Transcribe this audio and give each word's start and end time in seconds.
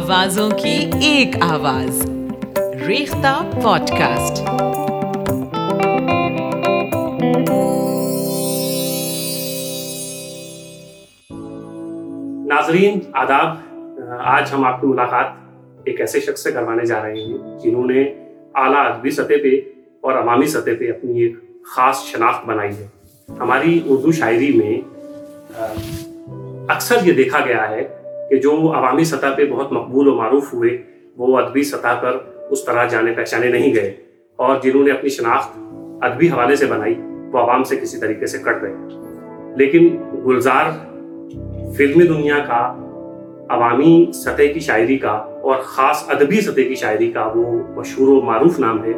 آوازوں 0.00 0.50
کی 0.50 0.90
ایک 1.02 1.36
آواز۔ 1.40 2.10
ریختہ 2.86 3.50
پوڈ 3.62 3.90
کاسٹ 3.90 4.40
ناظرین، 12.46 12.98
آداب، 13.12 13.48
آج 14.18 14.48
ہم 14.52 14.64
آپ 14.64 14.80
کی 14.80 14.86
ملاقات 14.86 15.26
ایک 15.84 16.00
ایسے 16.00 16.20
شخص 16.20 16.42
سے 16.42 16.52
کروانے 16.52 16.86
جا 16.86 17.02
رہے 17.02 17.14
ہیں 17.14 17.58
جنہوں 17.58 17.84
نے 17.84 18.02
اعلیٰ 18.54 18.92
ادبی 18.92 19.10
سطح 19.10 19.40
پہ 19.42 19.60
اور 20.00 20.12
عوامی 20.12 20.46
سطح 20.46 20.70
پہ 20.78 20.90
اپنی 20.90 21.22
ایک 21.22 21.36
خاص 21.64 22.04
شناخت 22.04 22.46
بنائی 22.46 22.70
ہے۔ 22.70 22.86
ہماری 23.38 23.80
اردو 23.86 24.12
شاعری 24.12 24.52
میں 24.52 24.74
اکثر 26.68 26.96
یہ 27.04 27.12
دیکھا 27.12 27.44
گیا 27.44 27.70
ہے 27.70 27.99
کہ 28.30 28.36
جو 28.36 28.72
عوامی 28.74 29.04
سطح 29.04 29.26
پہ 29.36 29.46
بہت 29.46 29.72
مقبول 29.72 30.08
و 30.08 30.14
معروف 30.14 30.54
ہوئے، 30.54 30.78
وہ 31.16 31.38
ادبی 31.38 31.62
سطح 31.62 31.94
پر 32.02 32.18
اس 32.50 32.64
طرح 32.64 32.86
جانے 32.86 33.12
پہچانے 33.12 33.48
نہیں 33.48 33.74
گئے 33.74 33.96
اور 34.36 34.56
جنہوں 34.62 34.84
نے 34.84 34.90
اپنی 34.90 35.10
شناخت 35.10 35.58
ادبی 36.00 36.28
حوالے 36.28 36.56
سے 36.56 36.66
بنائی، 36.66 36.94
وہ 37.32 37.38
عوام 37.38 37.62
سے 37.62 37.76
کسی 37.76 38.00
طریقے 38.00 38.26
سے 38.26 38.38
کٹ 38.38 38.62
گئے۔ 38.62 38.74
لیکن 39.56 39.96
گلزار 40.26 40.70
فلمی 41.76 42.06
دنیا 42.06 42.38
کا، 42.38 42.86
عوامی 43.50 44.10
سطح 44.14 44.42
کی 44.54 44.60
شاعری 44.60 44.98
کا 44.98 45.10
اور 45.10 45.54
خاص 45.60 46.04
ادبی 46.08 46.40
سطح 46.40 46.60
کی 46.60 46.74
شاعری 46.74 47.12
کا 47.12 47.32
وہ 47.34 47.58
مشہور 47.76 48.08
و 48.08 48.20
معروف 48.20 48.58
نام 48.58 48.84
ہے، 48.84 48.92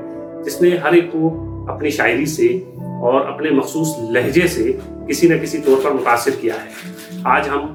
جس 0.44 0.62
نے 0.62 0.76
ہر 0.76 0.92
ایک 0.92 1.12
کو 1.12 1.48
اپنی 1.68 1.90
شاعری 1.90 2.26
سے 2.26 2.46
اور 2.78 3.20
اپنے 3.20 3.50
مخصوص 3.50 3.88
لہجے 4.10 4.46
سے 4.46 4.72
کسی 5.08 5.28
نہ 5.28 5.34
کسی 5.42 5.58
طور 5.58 5.84
پر 5.84 5.90
متاثر 5.90 6.30
کیا 6.40 6.54
ہے۔ 6.54 6.68
آج 7.24 7.48
ہم 7.48 7.66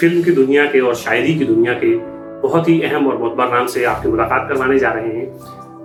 فلم 0.00 0.22
کی 0.22 0.30
دنیا 0.30 0.66
کے 0.66 0.80
اور 0.80 0.94
شاعری 0.94 1.34
کی 1.34 1.44
دنیا 1.44 1.72
کے 1.72 1.96
بہت 2.42 2.68
ہی 2.68 2.84
اہم 2.84 3.08
اور 3.08 3.18
معتبر 3.18 3.46
نام 3.46 3.66
سے 3.66 3.86
آپ 3.86 4.02
کی 4.02 4.08
ملاقات 4.08 4.48
کروانے 4.48 4.78
جا 4.78 4.94
رہے 4.94 5.16
ہیں۔ 5.16 5.26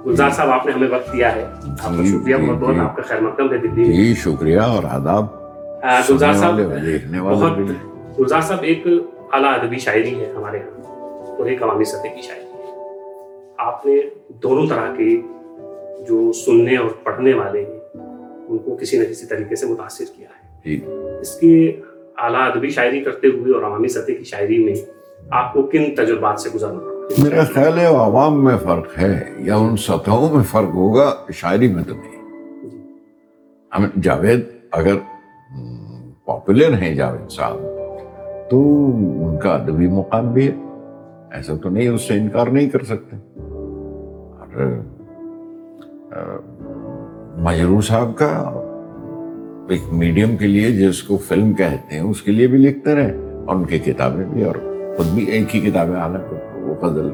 گلزار 0.05 0.29
صاحب 0.29 0.49
آپ 0.49 0.65
نے 0.65 0.71
ہمیں 0.71 0.87
وقت 0.91 1.13
دیا 1.13 1.35
ہے۔ 1.35 1.43
آپ 1.43 1.97
کا 1.97 2.03
جی، 2.03 2.07
شکریہ 2.07 2.35
جی، 2.35 2.47
بہت 2.47 2.57
بہت 2.57 2.73
جی۔ 2.73 2.79
آپ 2.79 2.95
کا 2.95 3.01
خیر 3.01 3.19
مقدم 3.19 3.51
ہے 3.51 3.57
دلی۔ 3.57 3.69
میں 3.75 3.85
جی 3.85 4.13
شکریہ 4.17 4.59
اور 4.59 4.83
آداب۔ 4.83 5.25
گلزار 6.09 6.33
صاحب 6.33 6.59
بہت۔ 7.19 7.57
گلزار 8.19 8.41
صاحب 8.41 8.59
ایک 8.61 8.87
اعلیٰ 9.33 9.59
ادبی 9.59 9.77
شاعری 9.77 10.19
ہے 10.19 10.33
ہمارے 10.35 10.57
یہاں 10.57 10.95
اور 11.37 11.45
ایک 11.45 11.63
عوامی 11.63 11.83
سطح 11.83 12.15
کی 12.15 12.21
شاعری۔ 12.21 12.41
ہے 12.41 12.79
آپ 13.57 13.85
نے 13.85 13.95
دونوں 14.27 14.67
طرح 14.67 14.95
کے 14.97 15.21
جو 16.07 16.33
سننے 16.33 16.77
اور 16.77 16.89
پڑھنے 17.03 17.33
والے 17.33 17.63
ہیں 17.63 17.79
ان 18.47 18.57
کو 18.57 18.75
کسی 18.75 18.97
نہ 18.97 19.03
کسی 19.03 19.25
طریقے 19.25 19.55
سے 19.55 19.65
متاثر 19.65 20.03
کیا 20.15 20.27
ہے۔ 20.29 20.43
جی۔ 20.65 20.85
اس 21.21 21.39
کے 21.39 21.81
اعلیٰ 22.23 22.51
ادبی 22.51 22.69
شاعری 22.69 23.03
کرتے 23.03 23.27
ہوئے 23.27 23.53
اور 23.53 23.63
عوامی 23.63 23.87
سطح 23.87 24.11
کی 24.17 24.23
شاعری 24.23 24.63
میں 24.63 24.73
آپ 25.31 25.53
کو 25.53 25.63
کن 25.63 25.95
تجربات 25.95 26.39
سے 26.39 26.49
گزرنا 26.55 26.79
پڑا 26.79 27.23
میرا 27.23 27.43
خیال 27.43 27.79
ہے 27.79 27.85
عوام 27.85 28.43
میں 28.43 28.57
فرق 28.57 28.97
ہے 28.97 29.29
یا 29.37 29.55
ان 29.55 29.77
سطحوں 29.77 30.35
میں 30.35 30.43
فرق 30.43 30.69
ہوگا 30.73 31.13
شاعری 31.33 31.67
میں 31.73 31.83
تو 31.83 31.95
نہیں۔ 31.95 32.23
ہم 33.77 34.01
جاوید 34.01 34.39
اگر 34.71 34.95
پاپولر 36.25 36.73
ہیں 36.73 36.95
جاوید 36.95 37.31
صاحب 37.31 37.57
تو 38.49 38.85
ان 39.25 39.39
کا 39.39 39.53
ادبی 39.53 39.87
مقام 39.87 40.33
بھی 40.33 40.47
ہے۔ 40.47 40.55
ایسا 41.31 41.53
تو 41.63 41.69
نہیں 41.69 41.87
اس 41.87 42.01
سے 42.01 42.13
انکار 42.13 42.47
نہیں 42.47 42.69
کر 42.69 42.83
سکتے۔ 42.83 43.15
اور 44.39 44.81
مجرور 47.37 47.81
صاحب 47.81 48.17
کا 48.17 48.59
ایک 49.69 49.81
میڈیم 49.91 50.37
کے 50.37 50.47
لیے 50.47 50.71
جس 50.71 51.03
کو 51.03 51.17
فلم 51.17 51.53
کہتے 51.53 51.95
ہیں 51.95 52.01
اس 52.01 52.21
کے 52.21 52.31
لیے 52.31 52.47
بھی 52.47 52.57
لکھتے 52.57 52.95
رہے 52.95 53.17
اور 53.45 53.55
ان 53.55 53.63
کی 53.63 53.79
کتابیں 53.79 54.25
بھی 54.25 54.43
اور 54.43 54.55
خود 54.97 55.07
بھی 55.07 55.23
ایک 55.23 55.55
ہی 55.55 55.61
کتابیں 55.61 55.95
حالانکہ 55.95 56.59
وہ 56.59 56.75
غزل 56.81 57.09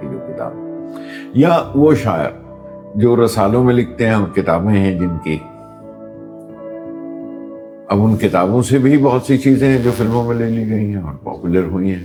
کی 0.00 0.06
جو 0.12 0.18
کتاب۔ 0.18 0.52
یا 1.34 1.62
وہ 1.74 1.94
شاعر 1.94 2.30
جو 2.94 3.24
رسالوں 3.24 3.64
میں 3.64 3.74
لکھتے 3.74 4.06
ہیں 4.06 4.14
اور 4.14 4.36
کتابیں 4.36 4.72
ہیں 4.72 4.98
جن 4.98 5.08
کی۔ 5.24 5.38
اب 7.88 8.02
ان 8.02 8.16
کتابوں 8.16 8.62
سے 8.62 8.78
بھی 8.78 8.96
بہت 8.96 9.22
سی 9.22 9.38
چیزیں 9.38 9.68
ہیں 9.68 9.78
جو 9.78 9.90
فلموں 9.96 10.24
میں 10.24 10.34
لے 10.34 10.44
لی 10.44 10.70
گئی 10.70 10.94
ہیں 10.94 11.02
اور 11.02 11.14
پاپولر 11.24 11.62
ہوئی 11.64 11.90
ہیں۔ 11.90 12.04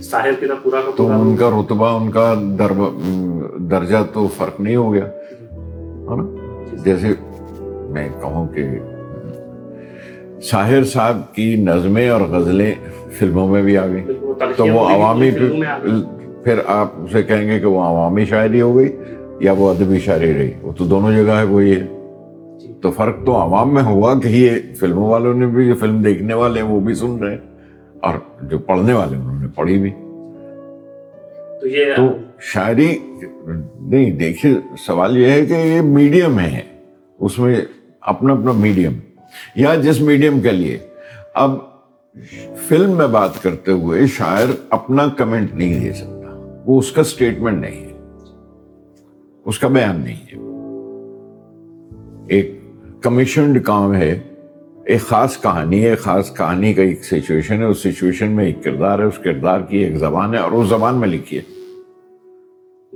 پورا 0.62 0.80
تو 0.96 1.10
ان 1.10 1.36
کا 1.36 1.50
رتبہ 1.50 2.00
ان 2.00 2.10
کا 2.10 2.34
درجہ 3.70 3.96
تو 4.12 4.28
فرق 4.36 4.60
نہیں 4.60 4.76
ہو 4.76 4.92
گیا۔ 4.92 5.04
ہے 5.04 6.16
نا؟ 6.16 6.36
جیسے 6.84 7.08
میں 7.90 8.08
کہوں 8.20 8.48
کہ 8.48 8.64
شاہر 10.42 10.84
صاحب 10.84 11.20
کی 11.34 11.54
نظمیں 11.56 12.08
اور 12.08 12.20
غزلیں 12.20 12.72
فلموں 13.18 13.46
میں 13.48 13.62
بھی 13.62 13.76
آ 13.78 13.86
گئی 13.86 14.02
تو 14.56 14.66
وہ 14.66 14.88
عوامی۔ 14.88 15.30
پھر 16.44 16.60
آپ 16.66 16.92
اسے 16.96 17.22
کہیں 17.22 17.46
گے 17.48 17.58
کہ 17.60 17.66
وہ 17.66 17.82
عوامی 17.82 18.24
شاعری 18.24 18.60
ہو 18.60 18.76
گئی 18.76 18.88
یا 19.40 19.52
وہ 19.52 19.70
ادبی 19.70 19.98
شاعری 19.98 20.32
رہی 20.34 20.52
وہ 20.62 20.72
تو 20.72 20.84
دونوں 20.84 21.12
جگہ 21.12 21.36
ہے 21.38 21.44
وہی 21.44 21.74
ہے 21.74 21.86
جی۔ 22.60 22.72
تو 22.82 22.90
فرق 22.90 23.24
تو 23.26 23.36
عوام 23.36 23.74
میں 23.74 23.82
ہوا 23.82 24.14
کہ 24.20 24.28
یہ 24.28 24.58
فلموں 24.80 25.08
والوں 25.10 25.34
نے 25.34 25.46
بھی 25.46 25.66
جو 25.68 25.74
فلم 25.80 26.02
دیکھنے 26.02 26.34
والے 26.34 26.62
ہیں 26.62 26.68
وہ 26.68 26.80
بھی 26.80 26.94
سن 26.94 27.16
رہے 27.18 27.30
ہیں 27.30 27.38
اور 28.00 28.14
جو 28.42 28.58
پڑھنے 28.58 28.92
والے 28.92 29.16
انہوں 29.16 29.40
نے 29.40 29.48
پڑھی 29.54 29.78
بھی 29.78 29.90
تو 31.60 31.66
یہ 31.68 31.94
تو 31.96 32.08
شاعری 32.52 32.88
نہیں 33.46 34.10
دیکھیے 34.10 34.52
سوال 34.78 35.16
یہ 35.16 35.30
ہے 35.30 35.44
کہ 35.46 35.62
یہ 35.66 35.80
میڈیم 35.90 36.38
ہے 36.38 36.62
اس 37.18 37.38
میں 37.38 37.54
اپنا 38.02 38.32
اپنا 38.32 38.52
میڈیم 38.52 38.98
یا 39.54 39.74
جس 39.74 40.00
میڈیم 40.00 40.40
کے 40.40 40.50
لیے۔ 40.50 40.78
اب 41.34 41.50
فلم 42.68 42.90
میں 42.90 43.06
بات 43.06 43.42
کرتے 43.42 43.72
ہوئے 43.72 44.06
شاعر 44.06 44.46
اپنا 44.70 45.06
کمنٹ 45.16 45.54
نہیں 45.54 45.80
دے 45.80 45.92
سکتا۔ 45.92 46.62
وہ 46.66 46.78
اس 46.78 46.92
کا 46.92 47.04
سٹیٹمنٹ 47.04 47.60
نہیں 47.60 47.84
ہے۔ 47.84 47.92
اس 49.44 49.58
کا 49.58 49.68
بیان 49.68 50.00
نہیں 50.00 50.16
ہے۔ 50.16 50.42
ایک 52.34 52.60
کمیشنڈ 53.02 53.64
کام 53.64 53.94
ہے۔ 53.94 54.18
ایک 54.84 55.00
خاص 55.00 55.40
کہانی 55.42 55.84
ہے۔ 55.84 55.94
خاص 55.94 56.36
کہانی 56.36 56.74
کا 56.74 56.82
ایک 56.82 57.04
سچویشن 57.04 57.54
ہے۔ 57.54 57.64
اس 57.64 57.78
سچویشن 57.78 58.30
میں 58.30 58.44
ایک 58.44 58.64
کردار 58.64 58.98
ہے۔ 58.98 59.04
اس 59.04 59.18
کردار 59.18 59.60
کی 59.60 59.78
ایک 59.78 59.96
زبان 59.96 60.34
ہے 60.34 60.38
اور 60.38 60.52
اس 60.52 60.68
زبان 60.68 60.94
میں 60.94 61.08
لکھی 61.08 61.38
ہے۔ 61.38 61.42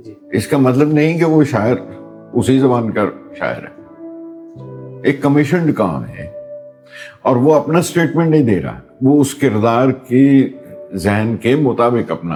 جی۔ 0.01 0.13
اس 0.31 0.47
کا 0.47 0.57
مطلب 0.57 0.93
نہیں 0.93 1.19
کہ 1.19 1.25
وہ 1.25 1.43
شاعر 1.43 1.75
اسی 2.33 2.59
زبان 2.59 2.91
کا 2.91 3.05
شاعر 3.37 3.57
ہے۔ 3.57 3.76
ایک 5.07 5.21
کمیشنڈ 5.21 5.75
کام 5.75 6.05
ہے 6.05 6.27
اور 7.21 7.35
وہ 7.35 7.55
اپنا 7.55 7.81
سٹیٹمنٹ 7.81 8.29
نہیں 8.29 8.43
دے 8.43 8.61
رہا 8.61 8.79
وہ 9.01 9.21
اس 9.21 9.35
کردار 9.35 9.91
کی 9.91 10.53
ذہن 10.93 11.35
کے 11.41 11.55
مطابق 11.55 12.11
اپنا 12.11 12.35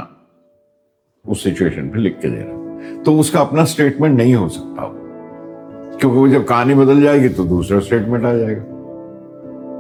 اس 1.26 1.38
سچویشن 1.42 1.90
پہ 1.90 1.98
لکھ 1.98 2.22
کے 2.22 2.30
دے 2.30 2.44
رہا۔ 2.44 2.80
تو 3.04 3.20
اس 3.20 3.32
کا 3.32 3.40
اپنا 3.40 3.66
سٹیٹمنٹ 3.66 4.18
نہیں 4.18 4.36
ہو 4.36 4.50
سکتا۔ 4.50 4.84
وہ 4.84 4.94
کیونکہ 6.00 6.20
وہ 6.20 6.28
جب 6.28 6.42
کہانی 6.48 6.74
بدل 6.74 7.04
جائے 7.04 7.22
گی 7.22 7.28
تو 7.28 7.44
دوسرا 7.44 7.82
سٹیٹمنٹ 7.82 8.26
آ 8.26 8.34
جائے 8.34 8.58
گا۔ 8.58 8.64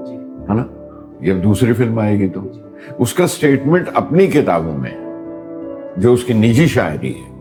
جی۔ 0.07 0.15
ہے 0.49 0.53
نا؟ 0.53 0.63
جب 1.21 1.43
دوسری 1.43 1.73
فلم 1.73 1.99
آئے 1.99 2.19
گی 2.19 2.27
تو۔ 2.27 2.41
اس 2.97 3.13
کا 3.13 3.27
سٹیٹمنٹ 3.27 3.89
اپنی 3.93 4.27
کتابوں 4.27 4.77
میں 4.77 5.05
جو 5.97 6.13
اس 6.13 6.23
کی 6.23 6.33
نجی 6.33 6.67
شاعری 6.67 7.13
ہے 7.13 7.31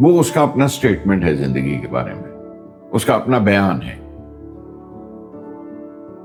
وہ 0.00 0.20
اس 0.20 0.30
کا 0.30 0.42
اپنا 0.42 0.68
سٹیٹمنٹ 0.68 1.24
ہے 1.24 1.34
زندگی 1.34 1.78
کے 1.80 1.88
بارے 1.88 2.14
میں۔ 2.14 2.30
اس 2.90 3.04
کا 3.04 3.14
اپنا 3.14 3.38
بیان 3.38 3.82
ہے۔ 3.82 4.03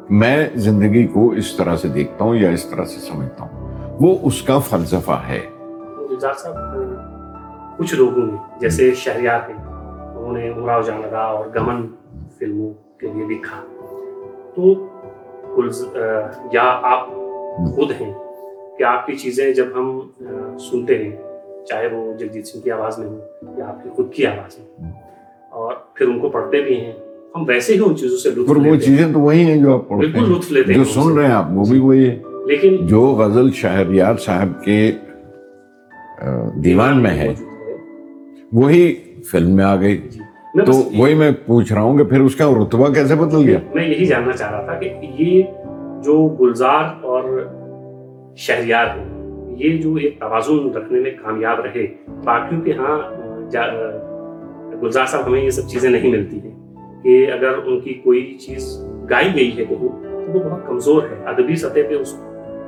میں 0.10 0.50
زندگی 0.56 1.08
کو 1.08 1.32
اس 1.32 1.58
طرح 1.58 1.76
سے 1.76 1.88
دیکھتا 1.88 2.26
ہوں 2.26 2.36
یا 2.36 2.50
اس 2.50 2.66
طرح 2.66 2.86
سے 2.86 3.00
سمجھتا 3.00 3.44
ہوں؟ 3.44 3.60
وہ 4.02 4.18
اس 4.22 4.42
کا 4.42 4.60
فلسفہ 4.60 5.22
ہے۔ 5.28 5.40
صاحب، 6.22 6.56
کچھ 7.78 7.96
لوگوں 7.96 8.26
نے، 8.26 8.34
جیسے 8.60 8.92
شہریار 8.96 9.40
ہیں، 9.50 9.66
انہوں 10.18 10.32
نے 10.32 10.50
امراؤ 10.50 10.82
جان 10.82 11.16
اور 11.16 11.46
گمن 11.56 11.88
فلموں 12.38 12.74
کے 13.00 13.08
لیے 13.08 13.26
لکھا۔ 13.26 13.64
تو 14.56 14.88
یا 16.54 16.80
آپ 16.84 17.08
خود 17.76 17.92
ہیں 18.02 18.14
کہ 18.78 18.84
آپ 18.84 19.06
کی 19.06 19.16
چیزیں 19.16 19.54
جب 19.54 19.66
ہم 19.76 20.00
سنتے 20.58 21.04
ہیں، 21.04 21.16
چاہے 21.66 21.88
وہ 21.88 22.18
جگجیت 22.18 22.48
سنگھ 22.48 22.64
کی 22.64 22.72
آواز 22.72 23.00
میں 23.00 23.08
ہو 23.08 23.20
یا 23.58 23.68
آپ 23.68 23.84
کی 23.84 23.90
خود 23.90 24.14
کی 24.14 24.26
آواز 24.28 24.60
میں 24.60 24.92
اور 25.50 25.74
پھر 25.94 26.08
ان 26.08 26.20
کو 26.20 26.30
پڑھتے 26.30 26.62
بھی 26.62 26.82
ہیں 26.82 26.92
ہم 27.36 27.44
ویسے 27.48 27.74
ہی 27.74 27.80
ان 27.86 27.96
چیزوں 27.96 28.18
سے 28.18 28.30
لطف 28.30 28.50
وہ 28.50 28.56
لیتے 28.56 28.70
ہیں۔ 28.70 28.80
چیزیں 28.80 29.14
تو 29.14 29.20
وہی 29.20 29.44
ہیں 29.44 29.58
جو 29.58 29.74
آپ 29.74 29.90
پڑھتے 29.90 30.08
بالکل 30.08 30.32
لطف 30.32 30.52
لیتے 30.52 30.74
ہیں 30.74 30.80
جو 30.80 30.86
سن۔ 30.86 31.18
رہے 31.18 31.26
ہیں 31.26 31.32
آپ 31.32 31.46
وہ 31.52 31.64
بھی 31.70 31.80
وہی 31.80 32.10
ہے 32.10 32.18
لیکن 32.46 32.76
جو 32.88 33.02
غزل 33.02 33.52
شہریار 33.52 34.16
صاحب 34.16 34.64
کے 34.66 34.92
دیوان 36.56 37.04
میں 37.04 37.12
ہے 37.12 37.34
وہی 38.52 38.96
فلم 39.32 39.56
میں 39.56 39.64
آ 39.64 39.76
گئی۔ 39.76 39.98
جی۔ 39.98 40.20
تو 40.66 40.72
وہی 40.98 41.14
میں 41.14 41.32
پوچھ 41.46 41.74
رہا 41.74 41.82
ہوں 41.82 41.98
کہ 41.98 42.04
پھر 42.04 42.22
اس 42.22 42.36
کا 42.36 42.46
رتبہ 42.64 42.94
کیسے 42.94 43.16
بدل 43.16 43.48
گیا؟ 43.48 43.60
میں 43.76 43.88
یہی 43.88 44.06
جاننا 44.06 44.32
چاہ 44.32 44.52
رہا 44.52 44.62
تھا 44.62 44.74
کہ 44.74 44.90
یہ 45.20 45.42
جو 46.04 46.28
گلزار 46.40 46.84
اور 47.02 47.24
شہریار 48.38 48.86
ہیں 48.86 49.06
یہ 49.58 49.82
جو 49.82 49.96
ایک 49.96 50.20
توازن 50.20 50.70
رکھنے 50.76 51.00
میں 51.00 51.12
کامیاب 51.24 51.60
رہے 51.60 51.86
باقیوں 52.24 52.62
کے 52.62 52.74
ہاں 52.74 52.98
گلزار 54.82 55.06
صاحب 55.06 55.28
ہمیں 55.28 55.42
یہ 55.42 55.50
سب 55.50 55.68
چیزیں 55.68 55.90
نہیں 55.90 56.12
ملتی 56.12 56.40
ہیں۔ 56.40 56.59
کہ 57.04 57.32
اگر 57.32 57.52
ان 57.66 57.80
کی 57.80 57.94
کوئی 57.94 58.38
چیز 58.46 58.80
گائی 59.10 59.28
گئی 59.36 59.58
ہے 59.58 59.66
کہیں 59.66 59.78
تو 59.80 60.40
وہ 60.40 60.50
بہت 60.50 60.68
کمزور 60.68 61.04
ہے 61.04 61.16
ادبی 61.26 61.56
سطح 61.56 61.88
پہ 61.90 61.94
اس 61.94 62.16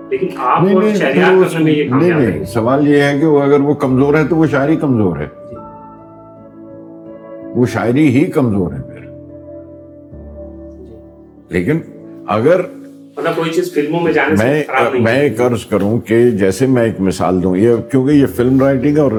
لیکن 0.09 0.27
آپ 0.37 0.61
اور 0.61 0.81
کرنے 0.81 1.63
میں 1.63 1.73
یہ 1.73 1.89
کامیاب 1.89 2.47
سوال 2.47 2.87
یہ 2.87 3.01
ہے 3.01 3.19
کہ 3.19 3.25
وہ 3.25 3.41
اگر 3.41 3.61
وہ 3.61 3.73
کمزور 3.73 4.13
ہے 4.13 4.23
تو 4.23 4.35
وہ 4.35 4.45
شاعری 4.45 4.75
کمزور 4.75 5.17
ہے۔ 5.17 5.25
جی۔ 5.49 5.55
وہ 7.59 7.65
شاعری 7.65 8.07
ہی 8.07 8.25
کمزور 8.25 8.71
ہے 8.73 8.81
پھر۔ 8.81 9.01
لیکن 11.49 11.79
اگر 12.27 12.61
مطلب 13.17 13.35
کوئی 13.35 13.51
چیز 13.51 13.73
فلموں 13.73 13.99
میں 14.01 14.13
جانے 14.13 14.35
میں 14.37 14.63
میں 14.99 15.19
ایک 15.19 15.41
عرض 15.41 15.65
کروں 15.65 15.99
کہ 15.99 16.29
جیسے 16.31 16.65
میں 16.65 16.83
ایک 16.83 17.01
مثال 17.01 17.43
دوں 17.43 17.57
یہ 17.57 17.75
کیونکہ 17.91 18.11
یہ 18.13 18.25
فلم 18.25 18.59
رائٹنگ 18.59 18.97
اور 18.97 19.11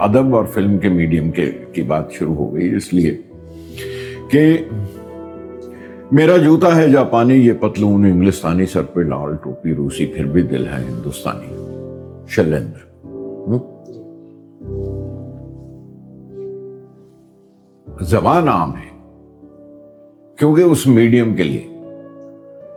ادب 0.00 0.34
اور 0.36 0.44
فلم 0.44 0.78
کے 0.78 0.88
میڈیم 0.88 1.30
کے، 1.30 1.50
کی 1.72 1.82
بات 1.82 2.12
شروع 2.12 2.34
ہو 2.34 2.54
گئی 2.54 2.74
اس 2.76 2.92
لیے 2.94 3.16
کہ 4.30 4.42
میرا 6.12 6.36
جوتا 6.36 6.74
ہے 6.76 6.88
جاپانی، 6.88 7.34
یہ 7.34 7.52
پتلون 7.60 8.04
انگلستانی 8.06 8.66
سر 8.66 8.82
پہ 8.92 9.00
لال 9.00 9.34
ٹوپی، 9.36 9.74
روسی 9.74 10.06
پھر 10.06 10.26
بھی 10.26 10.42
دل 10.42 10.66
ہے 10.66 10.82
ہندوستانی 10.82 12.26
شیلیندر 12.26 12.86
ہوں؟ 13.46 13.58
زبان 18.08 18.48
عام 18.48 18.76
ہے، 18.76 18.88
کیونکہ 20.38 20.62
اس 20.62 20.86
میڈیم 20.86 21.34
کے 21.36 21.42
لیے 21.42 21.66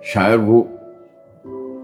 شاعر 0.03 0.37
وہ 0.37 0.63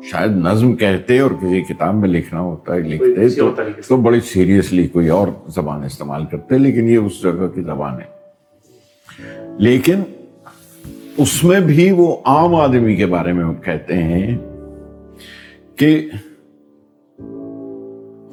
شاید 0.04 0.32
نظم 0.32 0.76
کہتے 0.76 1.20
اور 1.20 1.32
کسی 1.32 1.62
کتاب 1.62 1.96
میں 1.96 2.10
لکھنا 2.10 2.42
ہوتا 2.42 2.74
ہے 2.74 2.80
لکھتے 2.80 3.30
تو۔ 3.30 3.52
تو 3.88 3.98
بڑی 3.98 4.20
سیریسلی 4.20 4.88
کوئی 4.88 5.10
اور 5.10 5.28
زبان 5.48 5.84
استعمال 5.84 6.26
کرتے 6.26 6.58
لیکن 6.58 6.90
یہ 6.90 6.98
اس 6.98 7.24
جگہ 7.24 7.48
کی 7.56 7.62
زبان 7.62 7.94
ہے 7.94 9.56
لیکن 9.60 10.02
اس 11.18 11.44
میں 11.44 11.60
بھی 11.60 11.92
وہ 11.92 12.18
عام 12.26 12.56
آدمی 12.56 12.96
کے 12.96 13.06
بارے 13.06 13.34
میں 13.34 13.46
وہ 13.46 13.54
کہتے 13.54 14.04
ہیں 14.04 14.38
کہ 15.76 16.10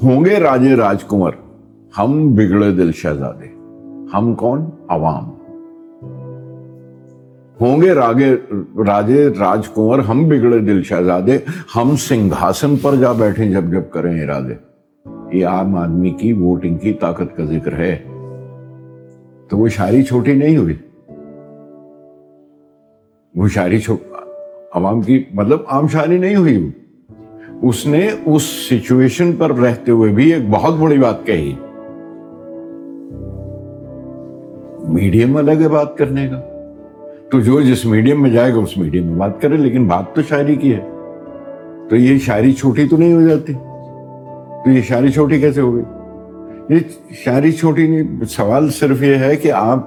ہوں 0.02 0.24
گے 0.24 0.36
راجے 0.36 0.74
راج 0.76 1.04
کنور 1.04 1.32
ہم 1.98 2.34
بگڑے 2.34 2.70
دل 2.70 2.92
شہزادے 2.92 3.46
ہم 4.14 4.34
کون 4.34 4.70
عوام 4.88 5.33
ہوں 7.60 7.82
گے 7.82 7.92
راگے، 7.92 8.36
راجے 8.86 9.28
راج 9.38 9.68
کنور 9.68 9.98
ہم 9.98 10.28
بگڑے 10.28 10.58
دل 10.58 10.82
شہزادے، 10.82 11.38
ہم 11.76 11.96
سنگھاسن 11.96 12.76
پر 12.76 12.94
جا 12.94 13.12
بیٹھے 13.12 13.50
جب 13.50 13.64
جب 13.64 13.82
کریں 13.90 14.22
ارادے۔ 14.22 14.54
یہ 15.32 15.46
عام 15.46 15.76
آدمی 15.76 16.10
کی 16.10 16.32
ووٹنگ 16.32 16.76
کی 16.76 16.92
طاقت 16.92 17.36
کا 17.36 17.44
ذکر 17.44 17.72
ہے۔ 17.72 17.96
تو 19.48 19.58
وہ 19.58 19.68
شاعری 19.68 20.02
چھوٹی 20.02 20.32
نہیں 20.32 20.56
ہوئی؟ 20.56 20.74
وہ 23.34 23.48
شاعری 23.48 23.78
چھو، 23.78 23.96
عوام 24.72 25.02
کی 25.02 25.24
مطلب 25.34 25.60
عام 25.66 25.86
شاعری 25.86 26.18
نہیں 26.18 26.36
ہوئی۔ 26.36 26.58
وہ 26.58 26.70
اس 27.62 27.86
نے 27.86 28.08
اس 28.26 28.42
سچویشن 28.42 29.32
پر 29.32 29.54
رہتے 29.54 29.92
ہوئے 29.92 30.12
بھی 30.12 30.32
ایک 30.32 30.50
بہت 30.50 30.74
بڑی 30.74 30.98
بات 30.98 31.26
کہی۔ 31.26 31.54
میڈیم 34.88 35.36
الگ 35.36 35.60
ہے 35.60 35.68
بات 35.68 35.96
کرنے 35.98 36.28
کا۔ 36.28 36.53
تو 37.30 37.40
جو 37.40 37.60
جس 37.60 37.84
میڈیم 37.84 38.22
میں 38.22 38.30
جائے 38.30 38.54
گا 38.54 38.58
اس 38.58 38.78
میڈیم 38.78 39.06
میں 39.06 39.14
بات 39.14 39.42
کرے، 39.42 39.56
لیکن 39.56 39.88
بات 39.88 40.14
تو 40.14 40.22
شاعری 40.22 40.56
کی 40.56 40.74
ہے۔ 40.74 40.88
تو 41.90 41.96
یہ 41.96 42.18
شاعری 42.18 42.52
چھوٹی 42.52 42.88
تو 42.88 42.96
نہیں 42.96 43.14
ہو 43.14 43.20
جاتی؟ 43.20 43.52
تو 44.64 44.70
یہ 44.70 44.82
شاعری 44.82 45.08
چھوٹی 45.08 45.40
کیسے 45.40 45.60
ہو 45.60 45.74
گئی؟ 45.74 45.82
یہ 46.68 46.78
شاعری 47.24 47.52
چھوٹی 47.52 47.86
نہیں، 47.86 48.24
سوال 48.24 48.70
صرف 48.70 49.02
یہ 49.02 49.14
ہے 49.14 49.36
کہ 49.36 49.52
آپ 49.52 49.78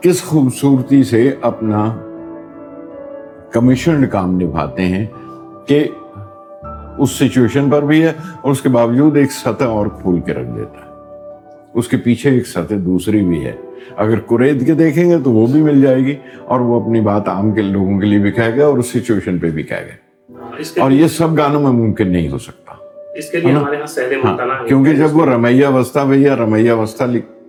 کس 0.00 0.22
خوبصورتی 0.22 1.02
سے 1.02 1.32
اپنا 1.40 1.96
کمیشنڈ 3.52 4.10
کام 4.10 4.40
نبھاتے 4.40 4.82
ہیں 4.82 5.06
کہ 5.66 5.88
اس 6.98 7.10
سچویشن 7.10 7.70
پر 7.70 7.82
بھی 7.82 8.02
ہے 8.02 8.12
اور 8.40 8.50
اس 8.50 8.60
کے 8.60 8.68
باوجود 8.68 9.16
ایک 9.16 9.32
سطح 9.32 9.64
اور 9.64 9.86
کھول 9.86 10.20
کے 10.20 10.34
رکھ 10.34 10.48
دیتا 10.56 10.80
ہے۔ 10.80 10.85
اس 11.76 11.88
کے 11.88 11.96
پیچھے 11.96 12.30
ایک 12.30 12.46
سطح 12.46 12.74
دوسری 12.84 13.22
بھی 13.22 13.44
ہے۔ 13.44 13.52
اگر 13.96 14.18
قرید 14.26 14.66
کے 14.66 14.74
دیکھیں 14.74 15.10
گے 15.10 15.16
تو 15.24 15.30
وہ 15.30 15.46
بھی 15.46 15.62
مل 15.62 15.82
جائے 15.82 15.98
گی 15.98 16.14
اور 16.44 16.60
وہ 16.60 16.80
اپنی 16.82 17.00
بات 17.00 17.28
عام 17.28 17.52
کے 17.52 17.62
لوگوں 17.62 18.00
کے 18.00 18.06
لیے 18.06 18.18
بھی 18.18 18.30
کہے 18.30 18.58
گا 18.58 18.66
اور 18.66 18.78
اس 18.78 18.86
سچویشن 18.86 19.38
پہ 19.38 19.50
بھی 19.50 19.62
کہے 19.62 19.88
گا۔ 19.88 20.32
اور 20.80 20.90
یہ 20.90 21.06
سب 21.06 21.38
گانوں 21.38 21.60
میں 21.62 21.70
ممکن 21.70 22.12
نہیں 22.12 22.28
ہو 22.28 22.38
سکتا۔ 22.38 22.74
اس 23.14 23.30
کے 23.30 23.40
لیے 23.40 23.52
ہمارے 23.52 23.76
ہاں 24.24 24.36
کیونکہ 24.68 24.94
جب 24.94 25.16
وہ 25.16 25.26
رمیہ 25.26 25.66
وسطہ 25.66 26.00
بھیا 26.00 26.36
رمیہ 26.36 26.72
وسطہ 26.72 27.04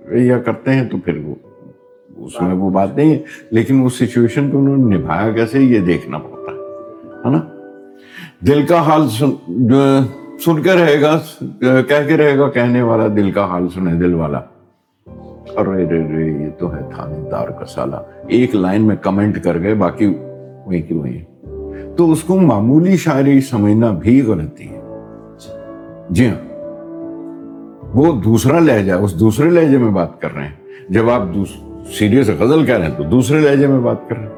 بھیا 0.09 0.39
کرتے 0.39 0.73
ہیں 0.73 0.89
تو 0.89 0.97
پھر 0.97 1.17
وہ 1.17 1.35
اس 2.17 2.41
میں 2.41 2.53
وہ 2.53 2.69
بات 2.69 2.95
نہیں 2.95 3.11
ہے۔ 3.13 3.19
لیکن 3.51 3.83
اس 3.85 3.93
سچویشن 3.93 4.51
کو 4.51 4.57
انہوں 4.59 4.77
نے 4.77 4.97
نبھایا 4.97 5.31
کیسے؟ 5.31 5.59
یہ 5.59 5.79
دیکھنا 5.79 6.17
پڑتا 6.17 6.51
ہے۔ 6.51 7.31
نا؟ 7.31 7.41
دل 8.47 8.65
کا 8.65 8.81
حال 8.81 9.01
جو 9.47 9.81
سن 10.39 10.61
کے 10.61 10.73
رہے 10.73 11.01
گا، 11.01 11.19
کہہ 11.61 12.07
کے 12.07 12.17
رہے 12.17 12.37
گا، 12.37 12.49
کہنے 12.49 12.81
والا 12.81 13.07
دل 13.07 13.31
کا 13.31 13.45
حال 13.45 13.69
سنے، 13.69 13.93
دل 13.93 14.13
والا۔ 14.13 14.39
ارے 15.55 15.89
رے 15.89 16.17
رے 16.17 16.25
یہ 16.25 16.49
تو 16.59 16.75
ہے 16.75 16.81
تھانے 16.95 17.29
دار 17.31 17.47
کا 17.47 17.65
سالہ 17.65 17.95
ایک 18.27 18.55
لائن 18.55 18.83
میں 18.83 18.95
کمنٹ 18.95 19.43
کر 19.43 19.59
گئے، 19.59 19.73
باقی 19.73 20.05
وہیں 20.65 20.81
کی 20.81 20.93
وہیں 20.93 21.23
تو 21.97 22.11
اس 22.11 22.23
کو 22.23 22.39
معمولی 22.39 22.97
شاعری 22.97 23.41
سمجھنا 23.41 23.91
بھی 23.91 24.21
غلطی 24.21 24.67
ہے۔ 24.69 24.81
جی 26.09 26.27
ہاں۔ 26.27 26.47
وہ 27.93 28.21
دوسرا 28.21 28.59
لہجہ، 28.59 28.93
اس 28.93 29.19
دوسرے 29.19 29.49
لہجے 29.49 29.77
میں 29.77 29.91
بات 29.91 30.21
کر 30.21 30.35
رہے 30.35 30.43
ہیں۔ 30.43 30.53
جب 30.89 31.09
آپ 31.09 31.21
سیریس 31.99 32.29
غزل 32.39 32.65
کہہ 32.65 32.77
رہے 32.77 32.85
ہیں 32.85 32.97
تو 32.97 33.03
دوسرے 33.03 33.39
لہجے 33.39 33.67
میں 33.67 33.79
بات 33.79 34.09
کر 34.09 34.15
رہے 34.15 34.25
ہیں۔ 34.25 34.36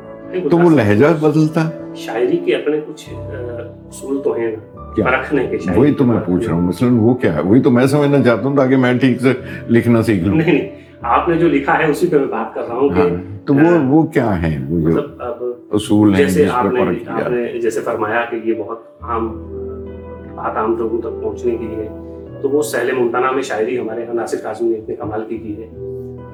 تو 0.50 0.58
وہ 0.58 0.70
لہجہ 0.70 1.06
بدلتا 1.20 1.68
ہے۔ 1.68 1.94
شاعری 1.96 2.38
کے 2.38 2.56
اپنے 2.56 2.80
کچھ 2.88 3.10
اصول 3.10 4.22
تو 4.24 4.34
ہیں 4.34 4.56
کے 4.96 5.02
وہی 5.76 5.94
تو 5.94 6.04
کے 6.04 6.12
میں 6.12 6.20
پوچھ 6.26 6.48
رہا 6.48 6.56
ہوں 6.56 6.62
مثلاً 6.62 6.98
وہ 6.98 7.14
کیا 7.14 7.36
ہے؟ 7.36 7.42
وہی 7.42 7.62
تو 7.62 7.72
میں 7.72 7.86
سمجھنا 7.86 8.24
چاہتا 8.24 8.48
ہوں 8.48 8.56
تاکہ 8.56 8.78
میں 8.78 8.94
ٹھیک 8.94 9.22
سے 9.22 9.34
لکھنا 9.70 10.02
سیکھ 10.02 10.24
لوں۔ 10.24 10.36
نہیں 10.36 10.54
نہیں 10.54 10.70
آپ 11.02 11.30
نے 11.30 11.36
جو 11.36 11.48
لکھا 11.48 11.78
ہے 11.80 11.86
اسی 11.86 12.08
پہ 12.08 12.18
میں 12.18 12.28
بات 12.28 12.54
کر 12.54 12.62
رہا 12.68 12.76
ہوں 12.76 12.90
کہ 12.90 13.00
ہاں 13.00 13.10
تو 13.48 13.54
وہ 13.54 13.80
وہ 13.88 14.04
کیا 14.04 14.42
ہے 14.42 14.58
وہ 14.70 14.80
مطلب 14.80 15.44
اصول 15.72 16.16
ہیں 16.16 16.26
جیسے 16.26 16.48
آپ 16.52 16.66
نے 17.30 17.60
جیسے 17.60 17.82
فرمایا 17.82 18.22
کہ 18.32 18.36
یہ 18.44 18.54
بہت 18.58 18.84
عام 19.02 19.28
بات 20.36 20.58
عام 20.58 20.76
لوگوں 20.78 21.02
تک 21.02 21.24
پہنچنے 21.24 21.58
کی 21.58 21.68
ہے 21.68 21.88
تو 22.42 22.50
وہ 22.50 22.62
سہل 22.62 22.92
ممتنع 22.92 23.32
میں 23.32 23.42
شاعری 23.42 23.80
ہمارے 23.80 24.02
یہاں 24.02 24.14
ناصر 24.14 24.38
کاظمی 24.44 24.70
نے 24.70 24.76
اتنے 24.78 24.96
کمال 24.96 25.24
کی 25.30 25.38
کی 25.38 25.64
ہے 25.64 25.68